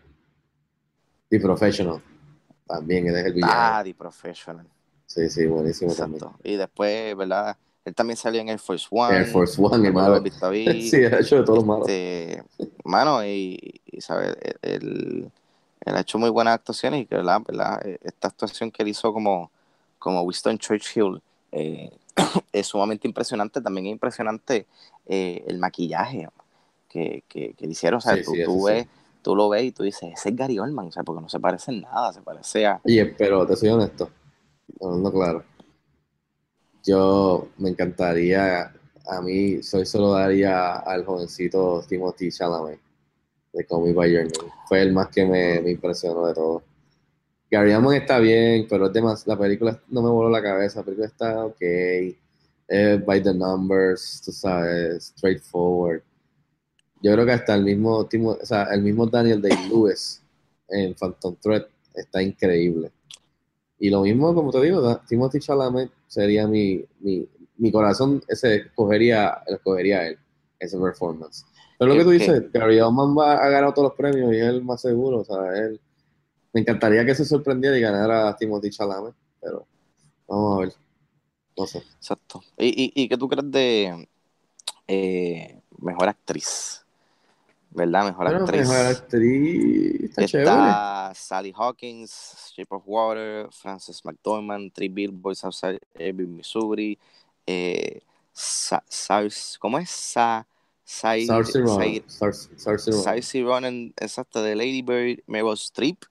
The 1.29 1.39
Professional, 1.39 2.01
también 2.67 3.07
él 3.07 3.15
es 3.15 3.25
el 3.25 3.33
villano. 3.33 3.53
ah, 3.55 3.81
The 3.83 3.93
Professional, 3.95 4.67
Sí, 5.09 5.27
sí, 5.27 5.47
buenísimo 5.47 5.93
también. 5.95 6.23
Y 6.43 6.55
después, 6.55 7.17
¿verdad? 7.17 7.57
Él 7.83 7.95
también 7.95 8.15
salió 8.15 8.41
en 8.41 8.49
Air 8.49 8.59
Force 8.59 8.87
One. 8.91 9.17
Air 9.17 9.25
Force 9.25 9.59
One, 9.59 9.91
ahí. 10.43 10.81
Sí, 10.89 11.03
ha 11.03 11.19
hecho 11.19 11.37
de 11.37 11.43
todos 11.43 11.57
los 11.57 11.65
malos. 11.65 11.89
Este, 11.89 12.43
mano, 12.83 13.25
y, 13.25 13.81
y 13.87 14.01
¿sabes? 14.01 14.37
Él, 14.61 15.31
él 15.81 15.95
ha 15.95 15.99
hecho 16.01 16.19
muy 16.19 16.29
buenas 16.29 16.53
actuaciones 16.53 17.01
y 17.01 17.05
que, 17.07 17.15
¿verdad? 17.15 17.41
¿verdad? 17.47 17.81
Eh, 17.87 17.97
Esta 18.03 18.27
actuación 18.27 18.69
que 18.69 18.83
él 18.83 18.89
hizo 18.89 19.11
como, 19.11 19.49
como 19.97 20.21
Winston 20.21 20.59
Churchill 20.59 21.19
eh, 21.53 21.89
es 22.53 22.67
sumamente 22.67 23.07
impresionante. 23.07 23.61
También 23.61 23.87
es 23.87 23.91
impresionante 23.93 24.67
eh, 25.07 25.43
el 25.47 25.57
maquillaje 25.57 26.27
que, 26.87 27.23
que, 27.27 27.53
que 27.53 27.65
le 27.65 27.71
hicieron. 27.71 27.97
O 27.97 28.01
sea, 28.01 28.15
Sí, 28.15 28.23
tú, 28.23 28.31
sí, 28.33 28.41
eso 28.41 28.51
tú 28.51 28.59
sí. 28.59 28.73
ves, 28.73 28.87
tú 29.23 29.35
lo 29.35 29.49
ves 29.49 29.63
y 29.63 29.71
tú 29.71 29.81
dices, 29.81 30.11
ese 30.13 30.29
es 30.29 30.35
Gary 30.35 30.59
Oldman, 30.59 30.87
o 30.87 30.91
sea, 30.91 31.01
porque 31.01 31.21
no 31.21 31.29
se 31.29 31.39
parece 31.39 31.71
en 31.71 31.81
nada, 31.81 32.13
se 32.13 32.21
parece 32.21 32.67
a... 32.67 32.79
Oye, 32.83 33.05
pero 33.17 33.45
te 33.47 33.55
soy 33.55 33.69
honesto, 33.69 34.09
hablando 34.81 35.11
claro. 35.11 35.43
Yo 36.85 37.49
me 37.57 37.69
encantaría, 37.69 38.73
a 39.07 39.21
mí, 39.21 39.61
soy 39.61 39.85
solo 39.85 40.13
daría 40.13 40.77
al 40.77 41.05
jovencito 41.05 41.83
Timothy 41.87 42.31
Chalamet 42.31 42.79
de 43.53 43.65
Call 43.65 43.83
Me 43.83 43.93
By 43.93 44.11
Your 44.11 44.23
Name. 44.23 44.51
Fue 44.67 44.81
el 44.81 44.93
más 44.93 45.09
que 45.09 45.25
me, 45.25 45.61
me 45.61 45.71
impresionó 45.71 46.27
de 46.27 46.33
todo. 46.33 46.63
Gary 47.51 47.73
Oldman 47.73 47.95
está 47.95 48.19
bien, 48.19 48.67
pero 48.69 48.87
es 48.87 48.93
demas- 48.93 49.25
la 49.25 49.37
película 49.37 49.81
no 49.89 50.01
me 50.03 50.09
voló 50.09 50.29
la 50.29 50.41
cabeza, 50.41 50.79
la 50.79 50.85
película 50.85 51.07
está 51.07 51.45
ok, 51.45 51.59
by 53.05 53.23
the 53.23 53.33
numbers, 53.33 54.21
tú 54.23 54.31
sabes, 54.31 55.05
straightforward. 55.17 56.03
Yo 57.01 57.13
creo 57.13 57.25
que 57.25 57.31
hasta 57.31 57.55
el 57.55 57.63
mismo, 57.63 57.97
o 58.07 58.45
sea, 58.45 58.65
el 58.65 58.81
mismo 58.83 59.07
Daniel 59.07 59.41
Day-Lewis 59.41 60.21
en 60.67 60.93
Phantom 60.93 61.35
Thread 61.41 61.65
está 61.95 62.21
increíble. 62.21 62.91
Y 63.79 63.89
lo 63.89 64.01
mismo, 64.01 64.33
como 64.35 64.51
te 64.51 64.61
digo, 64.61 64.97
Timothy 65.07 65.39
Chalamet 65.39 65.91
sería 66.07 66.47
mi, 66.47 66.83
mi, 66.99 67.27
mi 67.57 67.71
corazón, 67.71 68.21
ese 68.27 68.57
escogería, 68.57 69.43
escogería 69.47 70.07
él, 70.07 70.19
ese 70.59 70.77
performance. 70.79 71.45
Pero 71.77 71.91
lo 71.93 71.97
que 71.97 72.03
tú 72.03 72.11
¿Qué- 72.17 72.35
dices, 72.35 72.51
Gary 72.51 72.79
Oldman 72.81 73.17
va 73.17 73.35
a 73.43 73.49
ganar 73.49 73.73
todos 73.73 73.89
los 73.89 73.97
premios 73.97 74.33
y 74.33 74.37
es 74.37 74.43
el 74.47 74.63
más 74.63 74.81
seguro, 74.81 75.19
o 75.21 75.25
sea, 75.25 75.37
él, 75.57 75.79
me 76.53 76.61
encantaría 76.61 77.05
que 77.05 77.15
se 77.15 77.25
sorprendiera 77.25 77.77
y 77.77 77.81
ganara 77.81 78.29
a 78.29 78.37
Timothy 78.37 78.69
Chalamet, 78.71 79.15
pero 79.41 79.67
vamos 80.27 80.57
a 80.57 80.61
ver, 80.61 80.73
no 81.57 81.67
sé. 81.67 81.83
Exacto. 81.99 82.41
¿Y, 82.57 82.67
y, 82.95 83.03
y 83.03 83.09
qué 83.09 83.17
tú 83.17 83.27
crees 83.27 83.51
de 83.51 84.09
eh, 84.87 85.61
mejor 85.79 86.09
actriz? 86.09 86.85
¿Verdad? 87.71 88.05
Mejor 88.05 88.27
Bueno, 88.27 88.47
actriz. 88.47 88.69
mejor 88.69 88.85
actriz, 88.85 90.03
está 90.03 90.23
chévere. 90.23 90.71
Está 90.71 91.11
Sally 91.15 91.53
Hawkins, 91.55 92.51
Shape 92.55 92.75
of 92.75 92.83
Water, 92.85 93.47
Frances 93.51 94.03
McDormand, 94.03 94.71
Three 94.73 94.89
Billboards 94.89 95.43
Outside 95.45 95.79
Ebbing, 95.95 96.35
Missouri, 96.35 96.97
eh, 97.45 98.01
Sa- 98.33 98.83
¿cómo 99.59 99.79
es? 99.79 99.89
Sa, 99.89 100.45
Sai- 100.85 101.25
Ronan, 103.43 103.93
exacto, 103.97 104.41
de 104.43 104.55
Lady 104.55 104.81
Bird, 104.81 105.19
Meryl 105.27 105.53
Streep 105.53 106.03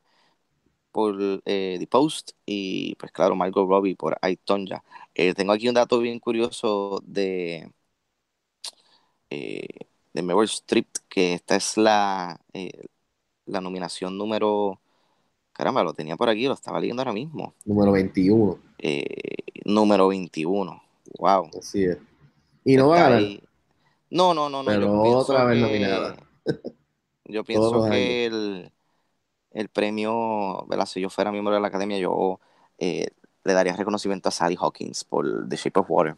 por 0.93 1.17
eh, 1.45 1.77
The 1.79 1.87
Post 1.87 2.33
y 2.47 2.95
pues 2.97 3.13
claro, 3.13 3.37
Margot 3.37 3.69
Robbie 3.69 3.97
por 3.97 4.19
I, 4.23 4.37
Tonya. 4.37 4.83
Eh, 5.15 5.35
tengo 5.35 5.53
aquí 5.53 5.69
un 5.69 5.75
dato 5.75 5.99
bien 6.01 6.19
curioso 6.21 7.01
de, 7.05 7.71
eh, 9.31 9.88
de 10.13 10.23
Meryl 10.23 10.45
Streep, 10.45 10.87
que 11.09 11.35
esta 11.35 11.57
es 11.57 11.77
la, 11.77 12.41
eh, 12.53 12.87
la 13.47 13.61
nominación 13.61 14.17
número, 14.19 14.81
caramba, 15.53 15.83
lo 15.83 15.93
tenía 15.95 16.17
por 16.17 16.29
aquí, 16.29 16.47
lo 16.47 16.55
estaba 16.55 16.81
leyendo 16.81 17.03
ahora 17.03 17.13
mismo, 17.13 17.55
Número 17.65 17.93
21, 17.93 18.59
eh, 18.79 19.05
número 19.65 20.09
21. 20.09 20.83
Wow. 21.19 21.51
así 21.59 21.85
es. 21.85 21.99
Y 22.65 22.77
no 22.77 22.89
va 22.89 22.97
a 23.07 23.09
ganar. 23.11 23.23
No, 24.11 24.35
no, 24.35 24.49
no, 24.49 24.63
no. 24.63 24.71
Pero 24.71 24.87
yo 24.87 25.19
otra 25.19 25.45
vez 25.45 25.57
que- 25.57 25.63
nominada. 25.63 26.17
Yo 27.31 27.45
pienso 27.45 27.85
que 27.91 28.25
el, 28.25 28.73
el 29.51 29.69
premio, 29.69 30.65
¿verdad? 30.67 30.87
Si 30.87 30.99
yo 30.99 31.11
fuera 31.11 31.31
miembro 31.31 31.53
de 31.55 31.61
la 31.61 31.69
academia, 31.69 31.99
yo 31.99 32.41
eh, 32.79 33.09
le 33.45 33.53
daría 33.53 33.77
reconocimiento 33.77 34.31
a 34.31 34.33
Sally 34.33 34.57
Hawkins 34.59 35.05
por 35.05 35.47
The 35.47 35.57
Shape 35.57 35.79
of 35.81 35.91
Water. 35.91 36.17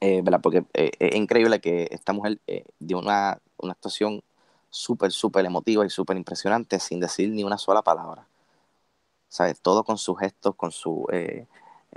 Eh. 0.00 0.22
Porque 0.42 0.64
eh, 0.74 0.92
es 0.98 1.14
increíble 1.14 1.60
que 1.60 1.88
esta 1.90 2.12
mujer 2.12 2.40
eh, 2.46 2.64
dio 2.78 2.98
una, 2.98 3.40
una 3.58 3.72
actuación 3.72 4.22
súper, 4.70 5.12
súper 5.12 5.44
emotiva 5.44 5.84
y 5.84 5.90
súper 5.90 6.16
impresionante 6.16 6.78
sin 6.80 7.00
decir 7.00 7.30
ni 7.30 7.44
una 7.44 7.58
sola 7.58 7.82
palabra. 7.82 8.26
¿Sabes? 9.28 9.60
Todo 9.60 9.84
con 9.84 9.98
sus 9.98 10.18
gestos, 10.18 10.54
con 10.56 10.72
sus 10.72 11.04
eh, 11.12 11.46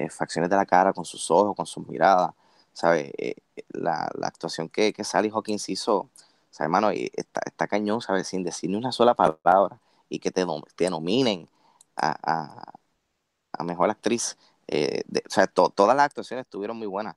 facciones 0.09 0.49
de 0.49 0.55
la 0.55 0.65
cara, 0.65 0.93
con 0.93 1.05
sus 1.05 1.31
ojos, 1.31 1.55
con 1.55 1.65
sus 1.65 1.87
miradas. 1.87 2.33
¿Sabes? 2.73 3.11
La, 3.69 4.09
la 4.15 4.27
actuación 4.27 4.69
que, 4.69 4.93
que 4.93 5.03
Sally 5.03 5.29
Hawkins 5.29 5.69
hizo, 5.69 6.09
sea, 6.49 6.65
hermano, 6.65 6.89
está, 6.91 7.41
está 7.45 7.67
cañón, 7.67 8.01
¿sabes? 8.01 8.27
Sin 8.27 8.43
decir 8.43 8.69
ni 8.69 8.75
una 8.75 8.91
sola 8.91 9.13
palabra 9.15 9.79
y 10.09 10.19
que 10.19 10.31
te, 10.31 10.45
te 10.75 10.89
nominen 10.89 11.47
a, 11.95 12.73
a, 13.53 13.63
mejor 13.63 13.89
actriz. 13.89 14.37
O 14.67 15.29
sea, 15.29 15.47
to- 15.47 15.69
todas 15.69 15.95
las 15.95 16.05
actuaciones 16.07 16.45
estuvieron 16.45 16.77
muy 16.77 16.87
buenas. 16.87 17.15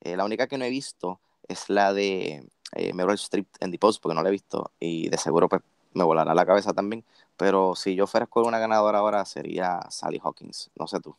Eh, 0.00 0.16
la 0.16 0.24
única 0.24 0.46
que 0.46 0.58
no 0.58 0.64
he 0.64 0.70
visto 0.70 1.20
es 1.48 1.68
la 1.68 1.92
de 1.92 2.46
eh, 2.72 2.92
Meryl 2.94 3.14
Streep 3.14 3.46
en 3.60 3.70
The 3.70 3.78
Post, 3.78 4.02
porque 4.02 4.14
no 4.14 4.22
la 4.22 4.28
he 4.28 4.32
visto 4.32 4.72
y 4.78 5.08
de 5.08 5.18
seguro 5.18 5.48
pues, 5.48 5.62
me 5.94 6.04
volará 6.04 6.34
la 6.34 6.46
cabeza 6.46 6.72
también. 6.72 7.04
Pero 7.36 7.74
si 7.74 7.94
yo 7.94 8.06
fuera 8.06 8.24
escoger 8.24 8.48
una 8.48 8.58
ganadora 8.58 8.98
ahora 8.98 9.24
sería 9.24 9.80
Sally 9.90 10.20
Hawkins, 10.22 10.70
no 10.78 10.86
sé 10.86 11.00
tú. 11.00 11.16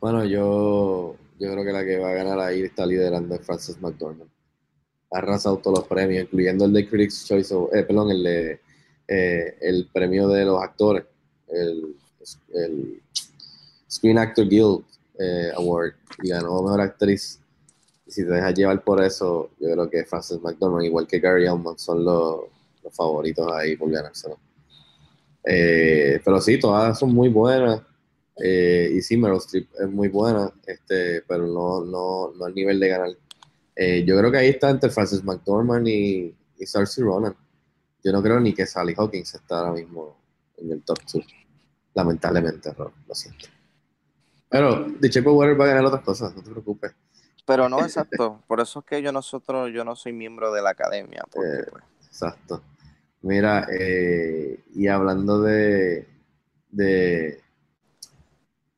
Bueno, 0.00 0.24
yo, 0.24 1.16
yo 1.38 1.52
creo 1.52 1.64
que 1.64 1.72
la 1.72 1.84
que 1.84 1.98
va 1.98 2.10
a 2.10 2.14
ganar 2.14 2.38
ahí 2.38 2.62
está 2.62 2.84
liderando 2.84 3.34
es 3.34 3.44
Frances 3.44 3.80
McDormand. 3.80 4.30
Ha 5.12 5.18
arrasado 5.18 5.58
todos 5.58 5.78
los 5.78 5.88
premios, 5.88 6.24
incluyendo 6.24 6.64
el 6.64 6.72
de 6.72 6.88
Critics' 6.88 7.24
Choice, 7.26 7.54
eh, 7.72 7.84
perdón, 7.84 8.10
el 8.10 8.22
de 8.22 8.60
eh, 9.08 9.56
el 9.60 9.88
premio 9.92 10.28
de 10.28 10.44
los 10.44 10.62
actores, 10.62 11.04
el, 11.48 11.96
el 12.54 13.02
Screen 13.88 14.18
Actor 14.18 14.48
Guild 14.48 14.84
eh, 15.18 15.50
Award, 15.56 15.94
y 16.22 16.28
ganó 16.30 16.62
Mejor 16.62 16.80
Actriz. 16.80 17.40
Y 18.06 18.10
si 18.10 18.24
te 18.24 18.30
dejas 18.30 18.54
llevar 18.54 18.82
por 18.84 19.02
eso, 19.02 19.50
yo 19.58 19.70
creo 19.72 19.90
que 19.90 20.04
Frances 20.04 20.40
McDormand, 20.40 20.84
igual 20.84 21.06
que 21.06 21.20
Gary 21.20 21.46
Oldman, 21.46 21.78
son 21.78 22.04
los, 22.04 22.40
favoritos 22.92 23.50
ahí 23.52 23.76
por 23.76 23.90
ganárselo. 23.90 24.38
Eh, 25.44 26.20
pero 26.24 26.40
sí, 26.40 26.58
todas 26.58 26.98
son 26.98 27.14
muy 27.14 27.28
buenas. 27.28 27.80
Eh, 28.42 28.90
y 28.94 29.00
sí, 29.00 29.16
Meryl 29.16 29.38
Streep 29.38 29.68
es 29.78 29.88
muy 29.88 30.08
buena, 30.08 30.52
este, 30.66 31.22
pero 31.22 31.46
no, 31.46 31.84
no, 31.84 32.32
no 32.36 32.44
al 32.44 32.54
nivel 32.54 32.80
de 32.80 32.88
ganar. 32.88 33.10
Eh, 33.76 34.04
yo 34.06 34.18
creo 34.18 34.30
que 34.30 34.38
ahí 34.38 34.48
está 34.48 34.70
entre 34.70 34.90
Frances 34.90 35.24
McDormand 35.24 35.86
y, 35.88 36.34
y 36.58 36.66
Saoirse 36.66 37.02
Ronan. 37.02 37.34
Yo 38.02 38.12
no 38.12 38.22
creo 38.22 38.38
ni 38.40 38.52
que 38.52 38.66
Sally 38.66 38.94
Hawkins 38.96 39.34
está 39.34 39.60
ahora 39.60 39.72
mismo 39.72 40.16
en 40.58 40.72
el 40.72 40.82
top 40.82 40.98
2. 41.12 41.24
Lamentablemente, 41.94 42.72
Ron, 42.72 42.92
lo 43.08 43.14
siento. 43.14 43.46
Pero 44.54 44.86
The 45.00 45.08
Shape 45.08 45.28
of 45.28 45.34
Water 45.34 45.60
va 45.60 45.64
a 45.64 45.68
ganar 45.68 45.84
otras 45.86 46.02
cosas, 46.04 46.32
no 46.36 46.40
te 46.40 46.48
preocupes. 46.48 46.92
Pero 47.44 47.68
no, 47.68 47.80
exacto. 47.80 48.40
Por 48.46 48.60
eso 48.60 48.78
es 48.78 48.84
que 48.84 49.02
yo 49.02 49.10
nosotros, 49.10 49.68
yo 49.74 49.84
no 49.84 49.96
soy 49.96 50.12
miembro 50.12 50.52
de 50.52 50.62
la 50.62 50.70
academia. 50.70 51.24
Porque, 51.28 51.48
Eh, 51.48 51.64
pues, 51.72 51.82
Exacto. 52.06 52.62
Mira, 53.22 53.66
eh, 53.76 54.60
y 54.76 54.86
hablando 54.86 55.42
de, 55.42 56.06
de, 56.70 57.40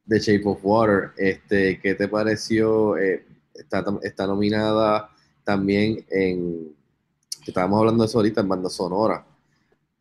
Shape 0.08 0.44
of 0.46 0.60
Water, 0.62 1.10
este, 1.18 1.78
¿qué 1.78 1.94
te 1.94 2.08
pareció? 2.08 2.96
Eh, 2.96 3.26
está, 3.52 3.84
está 4.02 4.26
nominada 4.26 5.10
también 5.44 6.06
en, 6.08 6.74
estábamos 7.46 7.80
hablando 7.80 8.02
de 8.02 8.08
eso 8.08 8.16
ahorita, 8.16 8.40
en 8.40 8.48
banda 8.48 8.70
sonora, 8.70 9.26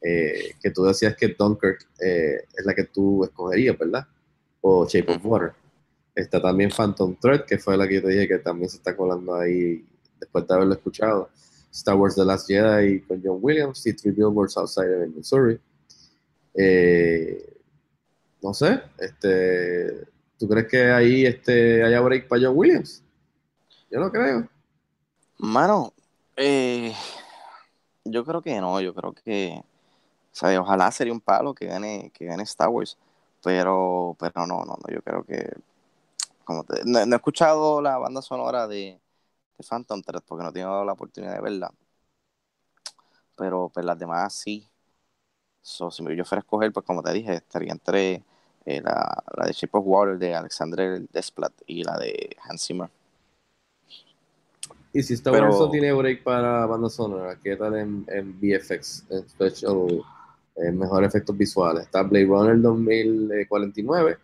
que 0.02 0.72
tú 0.74 0.86
decías 0.86 1.18
que 1.18 1.36
Dunkirk 1.38 1.86
es 2.00 2.66
la 2.66 2.74
que 2.74 2.86
tú 2.86 3.26
escogerías, 3.26 3.78
¿verdad? 3.78 4.08
O 4.62 4.88
Shape 4.88 5.12
of. 5.12 5.26
Water. 5.26 5.65
Está 6.16 6.42
también 6.42 6.72
Phantom 6.72 7.16
Thread, 7.20 7.46
que 7.46 7.58
fue 7.58 7.76
la 7.76 7.88
que 7.88 7.96
yo 7.96 8.02
te 8.02 8.10
dije 8.10 8.28
que 8.28 8.40
también 8.40 8.70
se 8.70 8.78
está 8.78 8.96
colando 8.96 9.36
ahí 9.36 9.86
después 10.18 10.48
de 10.48 10.54
haberlo 10.54 10.74
escuchado. 10.74 11.30
Star 11.72 11.96
Wars 11.96 12.16
The 12.16 12.24
Last 12.24 12.48
Jedi 12.48 13.02
con 13.02 13.22
John 13.22 13.40
Williams 13.42 13.86
y 13.86 13.94
Three 13.94 14.12
Billboards 14.12 14.56
Outside 14.56 15.04
of 15.04 15.14
Missouri. 15.14 15.60
Eh, 16.54 17.54
no 18.42 18.54
sé, 18.54 18.82
este, 18.98 20.08
¿tú 20.40 20.48
crees 20.48 20.68
que 20.68 20.90
ahí 20.90 21.26
este, 21.26 21.84
haya 21.84 22.00
break 22.00 22.30
para 22.30 22.44
John 22.46 22.58
Williams? 22.58 23.04
Yo 23.92 24.00
no 24.00 24.10
creo. 24.10 24.48
Mano, 25.38 25.92
eh, 26.38 26.94
yo 28.06 28.24
creo 28.24 28.42
que 28.42 28.60
no, 28.62 28.80
yo 28.80 28.94
creo 28.94 29.14
que, 29.14 29.62
¿sabes? 30.32 30.58
Ojalá 30.60 30.90
sería 30.92 31.12
un 31.12 31.20
palo 31.20 31.54
que 31.54 31.66
gane, 31.66 32.10
que 32.14 32.26
gane 32.26 32.44
Star 32.44 32.70
Wars, 32.70 32.98
pero, 33.44 34.16
pero 34.18 34.48
no, 34.48 34.64
no, 34.64 34.78
no, 34.78 34.94
yo 34.94 35.02
creo 35.02 35.24
que, 35.24 35.52
como 36.46 36.64
te- 36.64 36.82
no, 36.86 37.06
no 37.06 37.16
he 37.16 37.18
escuchado 37.18 37.82
la 37.82 37.98
banda 37.98 38.22
sonora 38.22 38.68
de, 38.68 39.00
de 39.58 39.66
Phantom 39.68 40.02
Thread 40.02 40.24
porque 40.26 40.44
no 40.44 40.50
he 40.50 40.54
tenido 40.54 40.86
la 40.86 40.94
oportunidad 40.94 41.34
de 41.36 41.42
verla, 41.42 41.74
pero 43.36 43.70
pues 43.74 43.86
las 43.86 44.00
demás 44.00 44.34
sí. 44.34 44.68
So, 45.62 45.90
si 45.92 46.04
yo 46.16 46.24
fuera 46.24 46.40
a 46.40 46.44
escoger, 46.44 46.72
pues 46.72 46.86
como 46.86 47.02
te 47.02 47.12
dije, 47.12 47.34
estaría 47.34 47.72
entre 47.72 48.24
eh, 48.66 48.82
la, 48.82 49.24
la 49.36 49.46
de 49.48 49.52
Shape 49.54 49.78
of 49.78 49.84
Water 49.86 50.18
de 50.18 50.36
Alexander 50.36 51.02
Desplat 51.10 51.54
y 51.66 51.84
la 51.84 51.98
de 51.98 52.36
Hans 52.44 52.66
Zimmer. 52.66 52.90
Y 54.94 55.04
si 55.04 55.16
Star 55.16 55.34
Pero- 55.34 55.50
Wars 55.58 55.72
tiene 55.72 55.92
break 55.92 56.24
para 56.24 56.66
banda 56.68 56.90
sonora, 56.90 57.38
¿qué 57.44 57.56
tal 57.58 57.76
en, 57.76 58.06
en 58.08 58.40
VFX, 58.40 59.06
en 59.10 59.28
special, 59.28 60.02
en 60.56 60.78
mejores 60.80 61.10
efectos 61.10 61.36
visuales? 61.36 61.84
Está 61.84 62.02
Blade 62.04 62.26
Runner 62.28 62.62
2049, 62.62 64.18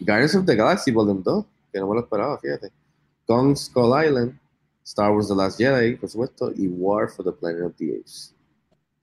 Guardians 0.00 0.34
of 0.36 0.46
the 0.46 0.54
Galaxy 0.56 0.92
Volume 0.92 1.20
2, 1.22 1.44
que 1.74 1.80
no 1.80 1.88
me 1.88 1.94
lo 1.96 2.00
esperaba, 2.02 2.38
fíjate. 2.38 2.70
Kong 3.26 3.56
Skull 3.56 3.92
Island, 4.06 4.38
Star 4.84 5.10
Wars 5.10 5.26
The 5.28 5.34
Last 5.34 5.58
Jedi, 5.58 5.96
por 5.96 6.08
supuesto, 6.08 6.52
y 6.54 6.68
War 6.68 7.08
for 7.10 7.24
the 7.24 7.32
Planet 7.32 7.64
of 7.64 7.74
the 7.76 7.96
Apes. 7.98 8.32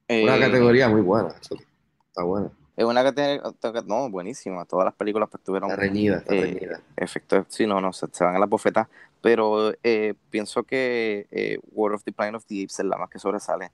Una 0.10 0.38
Eh, 0.38 0.40
categoría 0.40 0.88
muy 0.88 1.02
buena, 1.02 1.30
actually. 1.30 1.66
Está 2.08 2.24
buena. 2.24 2.50
Es 2.78 2.86
una 2.86 3.04
categoría, 3.04 3.42
no, 3.86 4.10
buenísima. 4.10 4.64
Todas 4.66 4.86
las 4.86 4.94
películas 4.96 5.28
pues 5.30 5.44
tuvieron 5.44 5.70
Está 5.70 5.82
reñida, 5.82 6.18
está 6.20 6.34
eh, 6.34 6.42
reñida. 6.42 6.82
efectos, 6.96 7.46
sí, 7.50 7.66
no, 7.68 7.82
no, 7.82 7.92
se, 7.92 8.08
se 8.12 8.24
van 8.24 8.36
a 8.36 8.40
la 8.40 8.46
bofeta. 8.46 8.90
Pero 9.22 9.74
eh, 9.84 10.14
pienso 10.30 10.64
que 10.64 11.60
World 11.74 11.96
of 11.96 12.04
the 12.06 12.14
Planet 12.14 12.36
of 12.36 12.46
the 12.46 12.64
Apes 12.64 12.80
es 12.80 12.86
la 12.86 12.98
más 12.98 13.10
que 13.10 13.20
sobresale. 13.20 13.72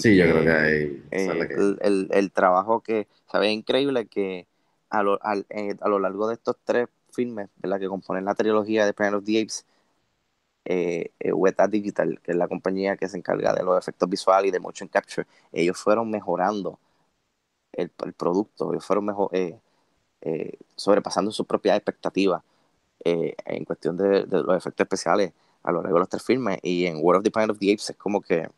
Sí, 0.00 0.16
yo 0.16 0.24
porque, 0.24 0.30
creo 0.30 0.42
que 0.42 0.50
ahí. 0.50 1.02
que- 1.10 1.54
el, 1.54 1.78
el- 1.82 2.08
el 2.10 2.32
trabajo 2.32 2.80
que, 2.80 3.06
¿sabes? 3.30 3.48
Es 3.50 3.54
increíble 3.54 4.06
que 4.06 4.46
a 4.90 5.02
lo, 5.02 5.18
al- 5.22 5.46
a 5.80 5.88
lo 5.88 5.98
largo 5.98 6.26
de 6.28 6.34
estos 6.34 6.56
tres 6.64 6.88
filmes, 7.18 7.48
¿verdad? 7.56 7.80
Que 7.80 7.88
componen 7.88 8.24
la 8.24 8.34
trilogía 8.34 8.86
de 8.86 8.92
Planet 8.94 9.16
of 9.18 9.24
the 9.24 9.40
Apes, 9.40 9.66
eh, 10.64 11.12
eh, 11.20 11.32
Weta 11.32 11.66
Digital, 11.66 12.20
que 12.22 12.32
es 12.32 12.36
la 12.36 12.46
compañía 12.48 12.96
que 12.96 13.08
se 13.08 13.16
encarga 13.18 13.54
de 13.54 13.64
los 13.64 13.78
efectos 13.78 14.08
visuales 14.08 14.50
y 14.50 14.52
de 14.52 14.60
motion 14.60 14.88
capture, 14.88 15.26
ellos 15.52 15.78
fueron 15.78 16.10
mejorando 16.10 16.78
el, 17.72 17.90
producto, 17.90 18.72
ellos 18.72 18.84
fueron 18.86 19.06
mejor, 19.06 19.30
eh, 19.32 19.58
eh, 20.22 20.58
sobrepasando 20.76 21.30
sus 21.32 21.46
propias 21.46 21.76
expectativas 21.76 22.42
en 23.04 23.64
cuestión 23.64 23.96
de, 23.96 24.26
los 24.26 24.56
efectos 24.56 24.84
especiales 24.84 25.32
a 25.62 25.72
lo 25.72 25.82
largo 25.82 25.96
de 25.96 26.00
los 26.00 26.08
tres 26.08 26.22
filmes. 26.24 26.58
Y 26.62 26.86
en 26.86 26.98
World 27.02 27.20
of 27.20 27.24
the 27.24 27.30
Planet 27.30 27.50
of 27.50 27.58
the 27.58 27.72
Apes 27.72 27.90
es 27.90 27.96
como 27.96 28.20
que, 28.20 28.48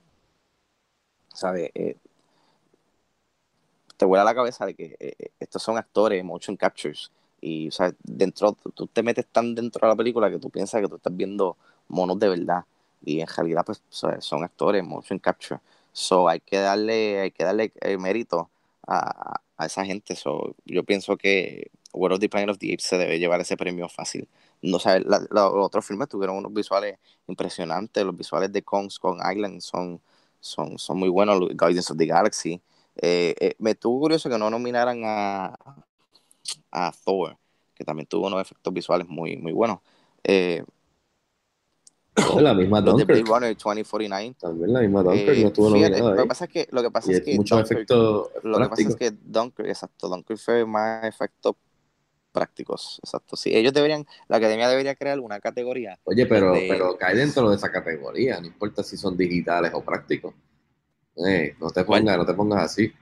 ¿sabes? 1.35 1.71
Te 3.97 4.05
vuela 4.07 4.25
la 4.25 4.35
cabeza 4.35 4.67
de 4.67 4.75
que 4.75 4.97
estos 5.39 5.63
son 5.63 5.79
actores, 5.79 6.25
motion 6.25 6.57
captures. 6.57 7.11
Y, 7.41 7.69
o 7.69 7.71
sea, 7.73 7.95
dentro, 8.03 8.53
tú- 8.75 8.87
te 8.87 9.03
metes 9.03 9.27
tan 9.27 9.55
dentro 9.55 9.81
de 9.87 9.93
la 9.93 9.97
película 9.97 10.31
que 10.31 10.39
tú 10.39 10.51
piensas 10.51 10.81
que 10.83 10.89
tú 10.89 10.97
estás 10.97 11.17
viendo 11.17 11.57
monos 11.89 12.19
de 12.19 12.29
verdad. 12.29 12.65
Y 13.05 13.21
en 13.21 13.27
realidad, 13.29 13.65
pues, 13.65 13.83
son 13.89 14.45
actores, 14.45 14.85
motion 14.85 15.19
capture. 15.19 15.61
So, 15.93 16.29
hay 16.29 16.41
que 16.41 16.59
darle, 16.59 17.21
hay 17.21 17.31
que 17.31 17.45
darle 17.45 17.73
eh, 17.81 17.97
mérito 17.99 18.51
a, 18.87 19.41
a 19.57 19.67
esa 19.67 19.85
gente. 19.85 20.17
So, 20.17 20.55
yo 20.65 20.85
pienso 20.85 21.17
que 21.17 21.71
World 21.93 22.15
of 22.17 22.21
the 22.21 22.29
Planet 22.29 22.51
of 22.51 22.59
the 22.59 22.73
Apes 22.73 22.85
se 22.85 22.99
debe 22.99 23.19
llevar 23.19 23.41
ese 23.41 23.57
premio 23.57 23.89
fácil. 23.89 24.29
No, 24.63 24.79
la- 24.85 25.21
los 25.31 25.53
otros 25.55 25.87
filmes 25.87 26.09
tuvieron 26.09 26.37
unos 26.37 26.53
visuales 26.53 26.99
impresionantes. 27.27 28.05
Los 28.05 28.17
visuales 28.17 28.53
de 28.53 28.63
Kong, 28.63 28.91
Kong 29.01 29.21
Island 29.35 29.61
son, 29.63 30.01
son, 30.41 30.79
son 30.79 30.99
muy 30.99 31.09
buenos. 31.09 31.39
Guardians 31.55 31.91
of 31.91 31.97
the 31.99 32.07
Galaxy. 32.07 32.61
Eh, 32.97 33.35
eh, 33.41 33.55
me 33.59 33.71
estuvo 33.73 33.99
curioso 34.01 34.29
que 34.29 34.39
no 34.39 34.51
nominaran 34.51 35.03
a, 35.05 35.55
a 36.71 36.93
Thor, 37.05 37.37
que 37.75 37.85
también 37.85 38.07
tuvo 38.07 38.27
unos 38.27 38.41
efectos 38.41 38.73
visuales 38.73 39.09
muy, 39.09 39.37
muy 39.37 39.53
buenos. 39.53 39.81
Eh, 40.25 40.63
la 42.41 42.55
misma 42.55 42.81
los 42.81 42.97
de 42.99 43.05
Blade 43.05 43.21
Dunkirk. 43.21 43.35
Runner 43.35 43.57
2049. 43.57 44.35
También 44.41 44.73
la 44.73 44.81
misma 44.81 45.03
Dunkirk 45.03 45.29
eh, 45.39 45.43
no 45.43 45.49
estuvo 45.49 45.71
fíjate, 45.71 45.91
nominada 45.91 46.15
lo 46.17 46.23
que 46.23 46.29
pasa 46.29 46.45
es 46.45 46.51
que, 46.51 46.69
lo 46.71 46.83
que, 46.83 46.91
pasa 46.91 47.13
es 47.13 47.21
que 47.23 47.37
muchos 47.37 47.59
Dunkirk- 47.59 47.73
efectos 47.73 48.31
lo 48.43 48.59
que 48.59 48.69
pasa 48.69 48.89
es 48.89 48.97
que 48.97 49.11
Dunkirk, 49.11 49.69
exacto, 49.69 50.09
Dunkirk 50.09 50.39
fue 50.39 50.67
más 50.67 51.05
efectos 51.05 51.55
prácticos, 52.33 53.01
exacto. 53.03 53.37
Sí, 53.37 53.55
ellos 53.55 53.73
deberían, 53.73 54.07
la 54.29 54.37
academia 54.37 54.69
debería 54.69 54.95
crear 54.95 55.19
una 55.21 55.41
categoría. 55.41 55.99
Oye, 56.05 56.27
pero, 56.27 56.53
de- 56.53 56.67
pero 56.69 56.97
cae 56.97 57.17
dentro 57.17 57.51
de 57.51 57.57
esa 57.57 57.71
categoría, 57.73 58.41
no 58.41 58.47
importa 58.47 58.83
si 58.83 58.97
son 58.97 59.17
digitales 59.17 59.73
o 59.75 59.83
prácticos. 59.83 60.35
Eh, 61.17 61.55
no 61.61 61.71
te 61.71 61.85
pongas, 61.85 62.17
no 62.17 62.25
te 62.27 62.35
pongas 62.35 62.65
así. 62.65 62.93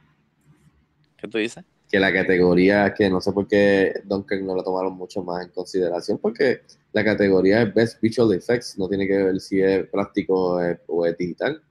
¿Qué 1.16 1.28
tú 1.28 1.38
dices? 1.38 1.64
Que 1.90 1.98
la 1.98 2.12
categoría, 2.12 2.92
que 2.92 3.09
no 3.09 3.20
sé 3.20 3.33
por 3.33 3.48
qué 3.48 3.94
Dunkirk 4.05 4.42
no 4.42 4.55
la 4.55 4.62
tomaron 4.62 4.94
mucho 4.94 5.22
más 5.22 5.44
en 5.44 5.53
consideración, 5.53 6.18
porque 6.18 6.62
la 6.92 7.03
categoría 7.05 7.62
es 7.62 7.74
Best 7.74 8.01
Visual 8.01 8.33
Effects, 8.35 8.79
no 8.79 8.88
tiene 8.88 9.07
que 9.07 9.16
ver 9.16 9.40
si 9.40 9.61
es 9.61 9.87
práctico 9.88 10.61
o 10.87 11.07
es, 11.07 11.16
digital. 11.16 11.62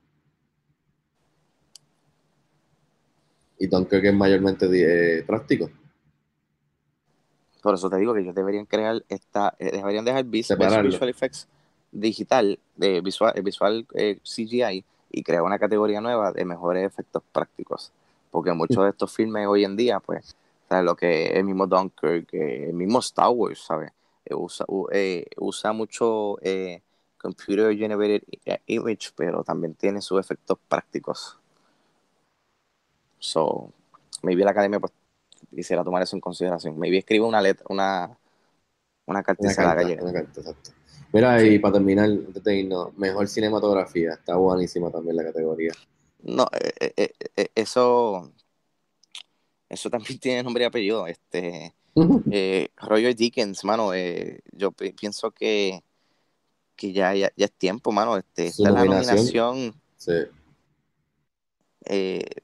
Y 3.58 3.66
Dunkirk 3.66 4.04
es 4.04 4.14
mayormente 4.14 4.66
eh, 4.72 5.22
práctico. 5.22 5.70
Por 7.62 7.74
eso 7.74 7.90
te 7.90 7.96
digo 7.96 8.14
que 8.14 8.20
ellos 8.20 8.34
deberían 8.34 8.66
crear 8.66 9.04
esta, 9.08 9.54
eh, 9.58 9.72
deberían 9.72 10.04
dejar 10.04 10.24
Best 10.24 10.48
Separarlo. 10.48 10.90
Visual 10.90 11.10
Effects 11.10 11.48
digital, 11.92 12.58
de 12.76 13.00
visual, 13.00 13.32
eh, 13.36 13.42
visual 13.42 13.86
eh, 13.94 14.18
CGI, 14.22 14.84
y 15.10 15.22
crear 15.22 15.42
una 15.42 15.58
categoría 15.58 16.00
nueva 16.00 16.32
de 16.32 16.44
mejores 16.44 16.84
efectos 16.84 17.22
prácticos. 17.32 17.92
Porque 18.30 18.52
muchos 18.52 18.82
de 18.84 18.90
estos 18.90 19.12
filmes 19.14 19.46
hoy 19.46 19.64
en 19.64 19.76
día, 19.76 20.00
pues, 20.00 20.36
¿sabes? 20.68 20.84
lo 20.84 20.96
que 20.96 21.26
el 21.28 21.44
mismo 21.44 21.66
Dunkirk, 21.66 22.32
eh, 22.34 22.66
el 22.68 22.74
mismo 22.74 22.98
Star 23.00 23.30
Wars, 23.30 23.60
¿sabes? 23.64 23.92
Eh, 24.24 24.34
usa, 24.34 24.66
eh, 24.92 25.24
usa 25.38 25.72
mucho 25.72 26.38
eh, 26.42 26.82
computer 27.16 27.74
generated 27.76 28.22
image, 28.66 29.10
pero 29.16 29.42
también 29.42 29.74
tiene 29.74 30.00
sus 30.02 30.20
efectos 30.20 30.58
prácticos. 30.68 31.38
So, 33.18 33.72
maybe 34.22 34.44
la 34.44 34.50
academia 34.50 34.78
pues, 34.78 34.92
quisiera 35.54 35.82
tomar 35.82 36.02
eso 36.02 36.16
en 36.16 36.20
consideración. 36.20 36.78
Maybe 36.78 36.98
escribe 36.98 37.24
una 37.24 37.40
letra, 37.40 37.66
una, 37.68 38.16
una 39.06 39.22
carta 39.22 39.44
la 39.44 39.82
llegar. 39.82 40.02
una 40.04 40.12
carta, 40.12 40.40
exacto. 40.40 40.70
Mira, 41.12 41.40
Sí. 41.40 41.46
y 41.54 41.58
para 41.58 41.74
terminar, 41.74 42.10
mejor 42.96 43.28
cinematografía. 43.28 44.12
Está 44.12 44.36
buenísima 44.36 44.90
también 44.90 45.16
la 45.16 45.24
categoría. 45.24 45.72
No, 46.20 46.46
eh, 46.52 46.92
eh, 46.96 47.12
eh, 47.36 47.48
eso, 47.54 48.32
eso 49.68 49.90
también 49.90 50.18
tiene 50.18 50.42
nombre 50.42 50.64
y 50.64 50.66
apellido. 50.66 51.06
Este, 51.06 51.74
Roger 52.76 53.14
Dickens, 53.14 53.64
mano, 53.64 53.94
eh, 53.94 54.40
yo 54.52 54.72
pi- 54.72 54.92
pienso 54.92 55.30
que, 55.30 55.82
que 56.76 56.92
ya, 56.92 57.14
ya, 57.14 57.30
ya 57.36 57.46
es 57.46 57.52
tiempo, 57.52 57.92
mano. 57.92 58.16
Este, 58.16 58.46
esta 58.46 58.68
es 58.68 58.74
la 58.74 58.84
nominación. 58.84 59.80
Sí. 59.96 60.12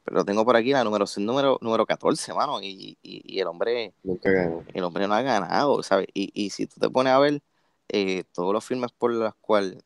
lo 0.06 0.24
tengo 0.24 0.44
por 0.44 0.56
aquí, 0.56 0.72
la 0.72 0.84
número, 0.84 1.04
número, 1.18 1.58
número 1.60 1.84
14, 1.86 2.32
mano, 2.32 2.62
y, 2.62 2.96
y, 3.02 3.22
y 3.36 3.40
el 3.40 3.46
hombre 3.46 3.92
Nunca 4.02 4.30
ganó. 4.30 4.64
el 4.72 4.84
hombre 4.84 5.06
no 5.06 5.14
ha 5.14 5.22
ganado, 5.22 5.82
¿sabes? 5.82 6.06
Y, 6.14 6.30
y 6.34 6.50
si 6.50 6.66
tú 6.66 6.80
te 6.80 6.88
pones 6.88 7.12
a 7.12 7.18
ver 7.18 7.42
todos 8.32 8.52
los 8.52 8.64
filmes 8.64 8.90
por 8.92 9.12
los 9.12 9.34
cuales 9.36 9.78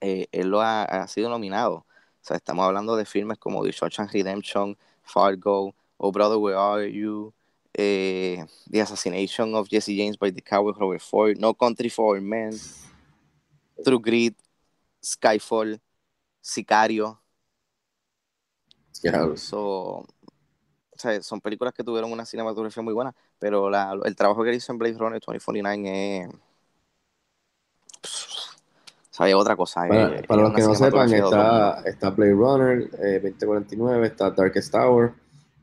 él 0.00 0.48
lo 0.48 0.60
ha, 0.60 0.82
ha 0.82 1.06
sido 1.08 1.30
nominado, 1.30 1.86
o 2.22 2.24
sea, 2.24 2.36
estamos 2.36 2.64
hablando 2.64 2.94
de 2.94 3.04
filmes 3.04 3.36
como 3.38 3.64
The 3.64 3.72
Shawshank 3.72 4.12
Redemption, 4.12 4.78
Fargo, 5.02 5.74
Oh 5.96 6.12
Brother, 6.12 6.38
Where 6.38 6.56
Are 6.56 6.92
You, 6.92 7.32
eh, 7.74 8.44
The 8.70 8.80
Assassination 8.82 9.54
of 9.56 9.68
Jesse 9.68 9.96
James 9.96 10.16
by 10.16 10.30
the 10.32 10.40
Cowboy 10.42 10.72
Robert 10.72 11.00
Ford, 11.02 11.36
No 11.38 11.52
Country 11.54 11.90
for 11.90 12.14
Old 12.16 12.22
Men, 12.22 12.52
True 13.84 13.98
Grit, 13.98 14.36
Skyfall, 15.02 15.80
Sicario. 16.40 17.18
So, 19.36 19.58
o 19.98 20.06
sea, 20.96 21.20
son 21.22 21.40
películas 21.40 21.74
que 21.74 21.82
tuvieron 21.82 22.12
una 22.12 22.24
cinematografía 22.24 22.82
muy 22.84 22.94
buena, 22.94 23.12
pero 23.40 23.68
la- 23.68 23.98
el 24.04 24.14
trabajo 24.14 24.44
que 24.44 24.54
hizo 24.54 24.70
en 24.70 24.78
Blade 24.78 24.96
Runner 24.98 25.20
2049 25.20 26.28
es. 28.02 28.51
Sabía 29.12 29.36
otra 29.36 29.54
cosa. 29.54 29.86
Para, 29.86 30.18
eh, 30.20 30.24
los 30.26 30.54
que 30.54 30.62
no 30.62 30.74
sepan, 30.74 31.12
está, 31.12 31.82
está 31.84 32.08
Blade 32.08 32.32
Runner 32.32 32.90
eh, 32.98 33.20
2049, 33.22 34.06
está 34.06 34.30
Darkest 34.30 34.72
Tower, 34.72 35.12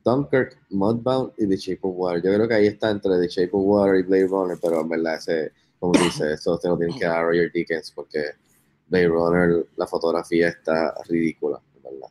Dunkirk, 0.05 0.55
Mudbound 0.69 1.33
y 1.35 1.47
The 1.47 1.57
Shape 1.57 1.79
of 1.81 1.95
Water. 1.97 2.21
Yo 2.21 2.31
creo 2.35 2.47
que 2.47 2.53
ahí 2.53 2.67
está 2.67 2.91
entre 2.91 3.19
The 3.19 3.27
Shape 3.27 3.49
of 3.51 3.63
Water 3.65 3.95
y 3.95 4.03
Blade 4.03 4.27
Runner, 4.27 4.57
pero 4.61 4.81
en 4.81 4.89
verdad, 4.89 5.15
ese, 5.15 5.51
como 5.79 5.93
dice, 5.93 6.33
eso 6.33 6.59
se 6.59 6.67
lo 6.67 6.77
tiene 6.77 6.95
que 6.95 7.05
dar 7.05 7.17
a 7.17 7.23
Roger 7.23 7.51
Dickens 7.51 7.91
porque 7.91 8.23
Blade 8.85 9.07
Runner, 9.07 9.65
la 9.77 9.87
fotografía 9.87 10.49
está 10.49 10.93
ridícula, 11.07 11.59
en 11.75 11.81
verdad. 11.81 12.09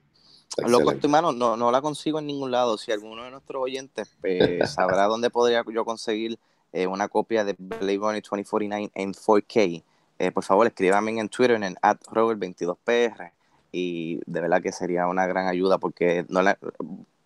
Está 0.48 0.66
Loco, 0.66 0.90
estoy 0.90 1.09
mano, 1.09 1.31
no, 1.31 1.57
no 1.57 1.70
la 1.70 1.81
consigo 1.81 2.18
en 2.18 2.27
ningún 2.27 2.51
lado. 2.51 2.77
Si 2.79 2.90
alguno 2.90 3.22
de 3.22 3.31
nuestros 3.31 3.62
oyentes 3.62 4.11
pues, 4.20 4.72
sabrá 4.72 5.05
dónde 5.07 5.31
podría 5.31 5.62
yo 5.72 5.85
conseguir 5.85 6.37
eh, 6.72 6.88
una 6.88 7.07
copia 7.07 7.44
de 7.44 7.55
Blade 7.57 7.96
Runner 7.96 8.22
2049 8.22 8.90
en 8.92 9.12
4K, 9.12 9.85
eh, 10.18 10.31
por 10.33 10.44
favor 10.44 10.66
escríbame 10.66 11.18
en 11.18 11.28
Twitter 11.28 11.62
en 11.62 11.74
Robert22PR 11.76 13.33
y 13.72 14.20
de 14.26 14.40
verdad 14.40 14.62
que 14.62 14.72
sería 14.72 15.07
una 15.07 15.26
gran 15.26 15.46
ayuda 15.46 15.78
porque 15.78 16.24
no 16.28 16.42
la, 16.42 16.59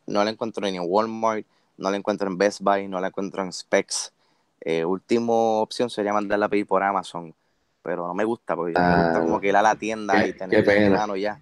no 0.07 0.25
la 0.25 0.31
encuentro 0.31 0.63
ni 0.69 0.77
en 0.77 0.85
Walmart, 0.87 1.47
no 1.79 1.91
la 1.91 1.97
encuentro 1.97 2.29
en 2.29 2.39
Best 2.39 2.61
Buy, 2.61 2.89
no 2.89 3.01
la 3.01 3.09
encuentro 3.09 3.43
en 3.43 3.53
Specs. 3.53 4.13
Eh, 4.61 4.85
última 4.85 5.33
opción 5.35 5.91
sería 5.91 6.13
mandarla 6.13 6.47
a 6.47 6.49
pedir 6.49 6.67
por 6.67 6.83
Amazon, 6.83 7.35
pero 7.83 8.07
no 8.07 8.15
me 8.15 8.25
gusta 8.25 8.55
porque 8.57 8.83
me 8.85 8.95
Ah, 8.95 9.03
gusta 9.05 9.21
como 9.21 9.41
que 9.41 9.49
ir 9.49 9.57
a 9.57 9.63
la 9.63 9.77
tienda 9.77 10.25
qué- 10.25 10.29
y 10.29 10.33
tenerla 10.35 10.73
qué 10.75 10.87
en 10.87 10.93
mano 10.93 11.17
ya. 11.17 11.41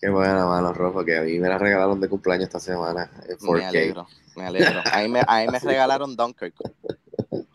Qué 0.00 0.08
buena 0.08 0.46
mano, 0.46 0.72
Rojo, 0.72 1.04
que 1.04 1.16
a 1.18 1.22
mí 1.22 1.38
me 1.38 1.48
la 1.48 1.58
regalaron 1.58 2.00
de 2.00 2.08
cumpleaños 2.08 2.44
esta 2.46 2.58
semana 2.58 3.10
Me 3.40 3.64
4K. 3.64 3.66
alegro, 3.66 4.06
me 4.36 4.46
alegro. 4.46 4.86
A 4.90 4.98
mí 5.00 5.08
me, 5.08 5.22
a 5.26 5.40
mí 5.40 5.48
me 5.48 5.58
regalaron 5.64 6.16
Dunkirk. 6.16 6.54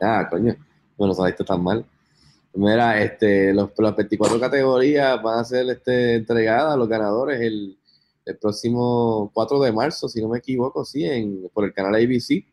Ah, 0.02 0.28
coño, 0.30 0.56
no 0.98 1.08
lo 1.08 1.14
saliste 1.14 1.44
tan 1.44 1.62
mal. 1.64 1.86
Mira, 2.56 3.02
este, 3.04 3.54
los, 3.54 3.70
las 3.78 3.96
24 3.96 4.40
categorías 4.40 5.22
van 5.22 5.40
a 5.40 5.44
ser 5.44 5.70
este, 5.70 6.16
entregadas 6.16 6.74
a 6.74 6.78
los 6.78 6.88
ganadores 6.88 7.42
el, 7.42 7.78
el 8.26 8.38
próximo 8.38 9.30
4 9.34 9.60
de 9.62 9.72
marzo, 9.74 10.08
si 10.08 10.22
no 10.22 10.30
me 10.30 10.38
equivoco, 10.40 10.86
sí, 10.86 11.04
en, 11.06 11.50
por 11.54 11.66
el 11.66 11.74
canal 11.74 11.96
ABC. 11.96 12.46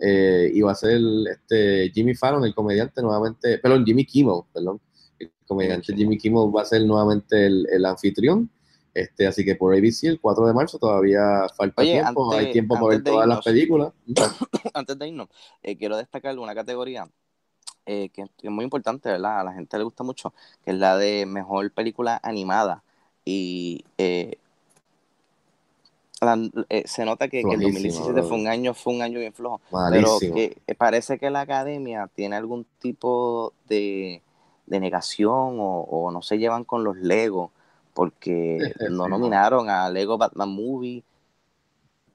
Eh, 0.00 0.50
y 0.54 0.60
va 0.60 0.72
a 0.72 0.74
ser 0.76 1.00
este, 1.30 1.90
Jimmy 1.92 2.14
Fallon, 2.14 2.44
el 2.44 2.54
comediante, 2.54 3.02
nuevamente, 3.02 3.58
perdón, 3.58 3.84
Jimmy 3.84 4.04
Kimmel, 4.04 4.42
perdón. 4.52 4.80
El 5.18 5.32
comediante 5.46 5.94
Jimmy 5.94 6.18
Kimmel 6.18 6.54
va 6.54 6.62
a 6.62 6.66
ser 6.66 6.84
nuevamente 6.84 7.46
el, 7.46 7.66
el 7.72 7.84
anfitrión. 7.84 8.50
Este, 8.94 9.26
así 9.26 9.44
que 9.44 9.54
por 9.54 9.74
ABC 9.74 10.04
el 10.04 10.20
4 10.20 10.46
de 10.46 10.52
marzo 10.54 10.78
todavía 10.78 11.46
falta 11.56 11.82
Oye, 11.82 11.92
tiempo, 11.92 12.32
antes- 12.32 12.46
hay 12.46 12.52
tiempo 12.52 12.74
para 12.74 12.86
ver 12.88 13.02
todas 13.02 13.26
las 13.28 13.38
irnos. 13.38 13.44
películas. 13.44 13.92
Antes 14.74 14.98
de 14.98 15.08
irnos, 15.08 15.28
eh, 15.62 15.76
quiero 15.76 15.96
destacar 15.96 16.38
una 16.38 16.54
categoría 16.54 17.08
eh, 17.88 18.10
que, 18.10 18.24
que 18.38 18.48
es 18.48 18.52
muy 18.52 18.64
importante, 18.64 19.10
¿verdad? 19.10 19.40
A 19.40 19.44
la 19.44 19.54
gente 19.54 19.78
le 19.78 19.84
gusta 19.84 20.04
mucho, 20.04 20.34
que 20.64 20.72
es 20.72 20.78
la 20.78 20.96
de 20.98 21.26
mejor 21.26 21.72
película 21.72 22.20
animada. 22.22 22.82
Y 23.24 23.84
eh, 23.98 24.38
la- 26.20 26.50
eh, 26.68 26.82
se 26.86 27.04
nota 27.04 27.28
que, 27.28 27.46
que 27.46 27.54
el 27.54 27.60
Flojísimo, 27.60 27.62
2017 27.62 28.22
fue 28.22 28.38
brother. 28.38 28.40
un 28.40 28.48
año, 28.48 28.74
fue 28.74 28.92
un 28.94 29.02
año 29.02 29.20
bien 29.20 29.32
flojo. 29.32 29.60
Malísimo. 29.70 30.34
Pero 30.34 30.56
que 30.66 30.74
parece 30.76 31.18
que 31.18 31.30
la 31.30 31.42
academia 31.42 32.08
tiene 32.14 32.36
algún 32.36 32.66
tipo 32.80 33.52
de, 33.68 34.22
de 34.66 34.80
negación 34.80 35.58
o, 35.60 35.80
o 35.90 36.10
no 36.10 36.22
se 36.22 36.38
llevan 36.38 36.64
con 36.64 36.84
los 36.84 36.96
Lego, 36.96 37.52
porque 37.94 38.74
no 38.90 39.08
nominaron 39.08 39.70
a 39.70 39.88
Lego 39.90 40.18
Batman 40.18 40.50
Movie, 40.50 41.04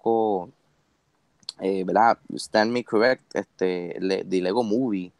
o, 0.03 0.49
eh, 1.59 1.83
¿verdad? 1.83 2.17
Stand 2.36 2.71
Me 2.71 2.83
Correct, 2.83 3.36
este, 3.36 3.95
le, 3.99 4.23
The 4.25 4.41
Lego 4.41 4.63
Movie, 4.63 5.12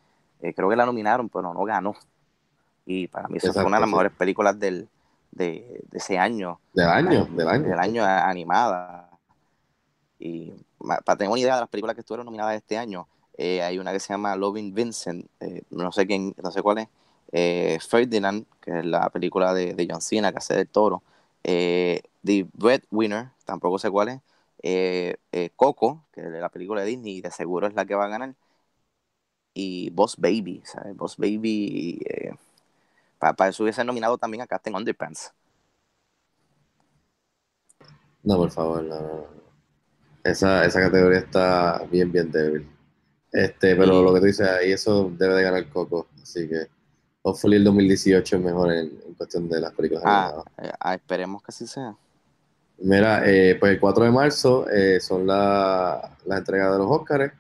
eh, 0.44 0.54
creo 0.56 0.70
que 0.70 0.78
la 0.78 0.86
nominaron, 0.88 1.30
pero 1.30 1.54
no 1.56 1.66
ganó. 1.66 1.96
Y 2.86 3.08
para 3.10 3.30
mí 3.30 3.38
esa 3.40 3.54
fue 3.54 3.68
una 3.68 3.78
de 3.78 3.82
Exacto, 3.82 3.84
las 3.84 3.90
sí. 3.90 3.92
mejores 3.92 4.14
películas 4.14 4.60
del, 4.60 4.90
de, 5.32 5.84
de 5.92 5.98
ese 6.00 6.20
año 6.20 6.62
Del 6.74 6.90
año, 6.90 7.26
del 7.32 7.48
año. 7.50 7.70
del 7.70 7.80
año 7.80 8.04
animada. 8.06 9.10
Y 10.20 10.54
para 11.06 11.18
tener 11.18 11.32
una 11.32 11.40
idea 11.42 11.56
de 11.56 11.62
las 11.62 11.70
películas 11.70 11.96
que 11.96 12.02
estuvieron 12.02 12.26
nominadas 12.26 12.56
este 12.56 12.78
año, 12.78 13.08
eh, 13.38 13.62
hay 13.64 13.80
una 13.80 13.92
que 13.94 14.00
se 14.00 14.14
llama 14.14 14.36
Loving 14.36 14.74
Vincent, 14.74 15.28
eh, 15.40 15.64
no 15.72 15.92
sé 15.92 16.08
quién, 16.08 16.36
no 16.42 16.52
sé 16.52 16.62
cuál 16.62 16.80
es, 16.80 16.88
eh, 17.32 17.80
Ferdinand, 17.88 18.46
que 18.62 18.80
es 18.80 18.86
la 18.86 19.10
película 19.10 19.54
de, 19.54 19.74
de 19.74 19.88
John 19.90 20.02
Cena, 20.02 20.32
que 20.32 20.38
hace 20.40 20.56
del 20.56 20.70
toro, 20.70 21.04
eh, 21.44 22.02
The 22.24 22.48
Breadwinner, 22.54 23.30
tampoco 23.46 23.80
sé 23.80 23.90
cuál 23.92 24.10
es, 24.10 24.22
Coco, 25.56 26.06
que 26.14 26.22
es 26.22 26.28
la 26.32 26.50
película 26.50 26.82
de 26.82 26.88
Disney, 26.88 27.18
y 27.18 27.22
de 27.22 27.32
seguro 27.32 27.68
es 27.68 27.74
la 27.76 27.86
que 27.86 27.96
va 27.96 28.06
a 28.06 28.10
ganar, 28.10 28.34
y 29.54 29.90
Boss 29.92 30.18
Baby, 30.18 30.62
¿sabes? 30.66 30.96
Boss 30.96 31.18
Baby, 31.18 32.00
eh, 32.06 32.32
para 33.20 33.50
eso 33.50 33.64
hubiese 33.64 33.84
nominado 33.86 34.18
también 34.18 34.42
a 34.44 34.48
Captain 34.48 34.76
Underpants. 34.76 35.34
No, 38.24 38.38
por 38.38 38.52
favor, 38.52 38.84
no, 38.84 39.00
no. 39.00 39.26
Esa, 40.24 40.66
esa 40.66 40.82
categoría 40.82 41.20
está 41.20 41.84
bien, 41.92 42.12
bien 42.12 42.32
débil. 42.32 42.68
Este, 43.32 43.76
pero 43.76 44.02
Y- 44.02 44.04
lo 44.04 44.14
que 44.14 44.20
tú 44.22 44.26
dices 44.28 44.48
ahí, 44.48 44.72
eso 44.72 45.12
debe 45.18 45.36
de 45.36 45.44
ganar 45.44 45.70
Coco. 45.70 46.08
Así 46.22 46.48
que, 46.50 46.68
hopefully 47.24 47.58
el 47.58 47.64
2018 47.64 48.38
es 48.38 48.44
mejor 48.44 48.72
en, 48.74 49.00
en 49.08 49.14
cuestión 49.16 49.50
de 49.50 49.62
las 49.62 49.74
películas 49.74 50.04
Ah, 50.06 50.44
eh, 50.58 50.72
ah, 50.80 50.94
esperemos 50.96 51.42
que 51.44 51.48
así 51.50 51.68
sea. 51.68 51.96
Mira, 52.80 53.24
eh, 53.26 53.56
pues 53.60 53.74
el 53.74 53.80
4 53.80 54.04
de 54.04 54.12
marzo 54.12 54.68
eh, 54.70 55.00
son 55.00 55.26
la- 55.28 56.18
las 56.26 56.40
entregas 56.40 56.72
de 56.74 56.78
los 56.80 56.88
Oscars. 56.92 57.34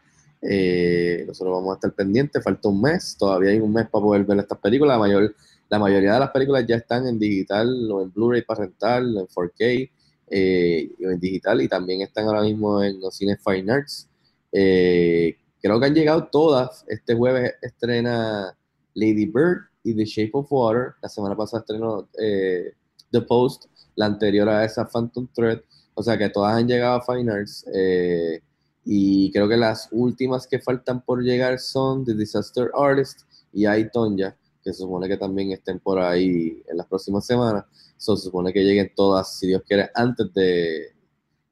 Eh, 0.45 1.23
nosotros 1.25 1.53
vamos 1.53 1.71
a 1.71 1.75
estar 1.75 1.93
pendientes, 1.93 2.43
falta 2.43 2.67
un 2.67 2.82
mes, 2.82 3.15
todavía 3.17 3.51
hay 3.51 3.60
un 3.60 3.71
mes 3.71 3.88
para 3.89 4.03
poder 4.03 4.25
ver 4.25 4.39
estas 4.39 4.58
películas. 4.60 4.95
La, 4.95 4.99
mayor, 4.99 5.36
la 5.69 5.79
mayoría 5.79 6.13
de 6.13 6.19
las 6.19 6.32
películas 6.32 6.65
ya 6.67 6.75
están 6.75 7.08
en 7.08 7.17
digital 7.17 7.89
o 7.91 8.01
en 8.01 8.12
Blu-ray 8.12 8.41
para 8.41 8.65
rentar, 8.65 9.03
en 9.03 9.27
4K 9.27 9.89
eh, 10.29 10.89
en 10.99 11.19
digital 11.19 11.62
y 11.62 11.67
también 11.67 12.01
están 12.01 12.25
ahora 12.25 12.41
mismo 12.41 12.82
en 12.84 12.99
los 12.99 13.15
cines 13.15 13.39
Fine 13.43 13.71
Arts. 13.71 14.10
Eh, 14.51 15.38
creo 15.62 15.79
que 15.79 15.86
han 15.86 15.93
llegado 15.93 16.27
todas. 16.32 16.84
Este 16.88 17.13
jueves 17.15 17.53
estrena 17.62 18.56
Lady 18.95 19.25
Bird 19.25 19.69
y 19.84 19.93
The 19.95 20.06
Shape 20.06 20.32
of 20.34 20.51
Water. 20.51 20.93
La 21.01 21.10
semana 21.10 21.36
pasada 21.36 21.62
estrenó 21.62 22.10
eh, 22.19 22.73
The 23.12 23.21
Post, 23.21 23.65
la 23.95 24.07
anterior 24.07 24.49
a 24.49 24.65
esa 24.65 24.86
Phantom 24.88 25.28
Thread. 25.34 25.61
O 25.93 26.01
sea 26.01 26.18
que 26.18 26.30
todas 26.30 26.55
han 26.55 26.68
llegado 26.68 26.95
a 26.95 27.01
Fine 27.01 27.32
Arts. 27.32 27.65
eh, 27.74 28.41
y 28.86 29.31
creo 29.31 29.47
que 29.47 29.57
las 29.57 29.88
últimas 29.91 30.47
que 30.47 30.59
faltan 30.59 31.01
por 31.01 31.21
llegar 31.23 31.59
son 31.59 32.03
The 32.05 32.13
Disaster 32.15 32.69
Artist 32.75 33.21
y 33.53 33.65
Tonya, 33.89 34.36
que 34.63 34.73
se 34.73 34.79
supone 34.79 35.07
que 35.07 35.17
también 35.17 35.51
estén 35.51 35.79
por 35.79 35.99
ahí 35.99 36.61
en 36.67 36.77
las 36.77 36.88
próximas 36.88 37.25
semanas. 37.25 37.65
So, 37.97 38.17
se 38.17 38.25
supone 38.25 38.51
que 38.51 38.63
lleguen 38.63 38.91
todas, 38.95 39.38
si 39.38 39.47
Dios 39.47 39.61
quiere, 39.65 39.89
antes 39.93 40.34
de, 40.34 40.93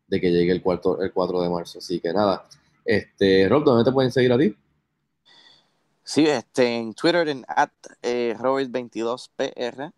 de 0.08 0.22
que 0.22 0.32
llegue 0.32 0.52
el, 0.52 0.62
cuarto, 0.62 1.02
el 1.02 1.14
4 1.14 1.42
de 1.42 1.50
marzo. 1.50 1.80
Así 1.80 2.00
que 2.00 2.12
nada. 2.12 2.46
Este, 2.84 3.48
Rob, 3.48 3.64
¿dónde 3.64 3.84
te 3.86 3.92
pueden 3.94 4.12
seguir 4.12 4.34
a 4.34 4.38
ti? 4.38 4.56
Sí, 6.04 6.28
este, 6.28 6.78
en 6.78 6.94
Twitter 6.94 7.30
en 7.30 7.46
at 7.48 7.72
eh, 8.02 8.36
Robert22PR. 8.38 9.94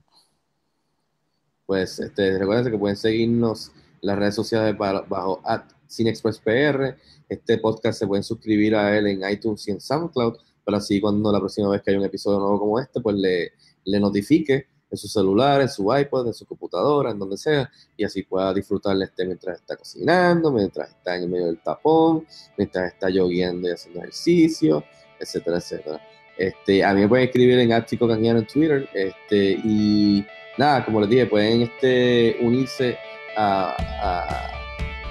Pues 1.65 1.99
este, 1.99 2.37
recuerden 2.37 2.71
que 2.71 2.77
pueden 2.77 2.97
seguirnos 2.97 3.69
en 3.69 4.07
las 4.07 4.19
redes 4.19 4.35
sociales 4.35 4.77
ba- 4.77 5.01
bajo 5.07 5.41
at 5.45 5.63
CineExpressPR. 5.93 6.97
Este 7.29 7.57
podcast 7.57 7.99
se 7.99 8.07
pueden 8.07 8.23
suscribir 8.23 8.75
a 8.75 8.97
él 8.97 9.07
en 9.07 9.29
iTunes 9.29 9.67
y 9.67 9.71
en 9.71 9.81
SoundCloud, 9.81 10.37
para 10.63 10.77
así 10.77 10.99
cuando 10.99 11.31
la 11.31 11.39
próxima 11.39 11.69
vez 11.69 11.81
que 11.81 11.91
haya 11.91 11.99
un 11.99 12.05
episodio 12.05 12.39
nuevo 12.39 12.59
como 12.59 12.79
este, 12.79 13.01
pues 13.01 13.15
le, 13.15 13.51
le 13.85 13.99
notifique. 13.99 14.67
en 14.89 14.97
su 14.97 15.07
celular, 15.07 15.59
en 15.59 15.69
su 15.69 15.91
iPod, 15.91 16.27
en 16.27 16.35
su 16.35 16.45
computadora, 16.45 17.09
en 17.09 17.17
donde 17.17 17.35
sea, 17.35 17.67
y 17.97 18.03
así 18.03 18.21
pueda 18.21 18.53
disfrutarle 18.53 19.05
este 19.05 19.25
mientras 19.25 19.59
está 19.59 19.75
cocinando, 19.75 20.51
mientras 20.51 20.89
está 20.89 21.17
en 21.17 21.31
medio 21.31 21.47
del 21.47 21.63
tapón, 21.63 22.27
mientras 22.59 22.93
está 22.93 23.09
lloviendo 23.09 23.67
y 23.67 23.71
haciendo 23.71 24.01
ejercicio, 24.01 24.83
etcétera, 25.19 25.57
etcétera. 25.57 25.99
Este, 26.37 26.83
a 26.83 26.93
mí 26.93 27.01
me 27.01 27.07
pueden 27.07 27.25
escribir 27.25 27.57
en 27.57 27.73
Ático 27.73 28.07
Canjiano 28.07 28.39
en 28.39 28.45
Twitter, 28.45 28.87
este, 28.93 29.59
y 29.63 30.23
nada, 30.59 30.85
como 30.85 31.01
les 31.01 31.09
dije, 31.09 31.25
pueden 31.25 31.63
este, 31.63 32.37
unirse 32.41 32.95
a, 33.35 34.62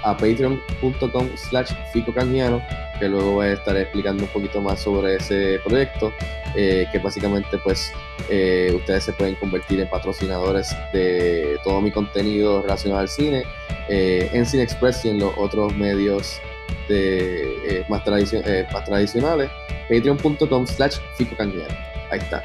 a 0.03 0.15
patreon.com 0.15 1.29
slash 1.35 1.71
fico 1.91 2.13
canjiano, 2.13 2.61
que 2.99 3.07
luego 3.07 3.33
voy 3.33 3.47
a 3.47 3.53
estar 3.53 3.75
explicando 3.77 4.23
un 4.23 4.29
poquito 4.29 4.61
más 4.61 4.79
sobre 4.81 5.15
ese 5.15 5.59
proyecto, 5.65 6.11
eh, 6.55 6.85
que 6.91 6.99
básicamente 6.99 7.57
pues 7.63 7.91
eh, 8.29 8.71
ustedes 8.75 9.05
se 9.05 9.13
pueden 9.13 9.35
convertir 9.35 9.79
en 9.79 9.89
patrocinadores 9.89 10.75
de 10.91 11.57
todo 11.63 11.81
mi 11.81 11.91
contenido 11.91 12.61
relacionado 12.61 13.01
al 13.01 13.09
cine, 13.09 13.43
eh, 13.89 14.29
en 14.33 14.45
Cine 14.45 14.63
Express 14.63 15.03
y 15.05 15.09
en 15.09 15.19
los 15.19 15.33
otros 15.37 15.75
medios 15.75 16.39
de, 16.87 17.85
más, 17.89 18.03
tradicio- 18.03 18.41
más 18.71 18.83
tradicionales, 18.83 19.49
patreon.com 19.89 20.67
slash 20.67 20.97
fico 21.17 21.35
canjiano. 21.35 21.73
Ahí 22.11 22.19
está. 22.19 22.43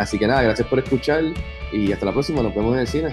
Así 0.00 0.18
que 0.18 0.26
nada, 0.26 0.42
gracias 0.42 0.66
por 0.68 0.78
escuchar 0.78 1.22
y 1.72 1.92
hasta 1.92 2.06
la 2.06 2.12
próxima, 2.12 2.42
nos 2.42 2.54
vemos 2.54 2.74
en 2.74 2.80
el 2.80 2.86
cine. 2.86 3.08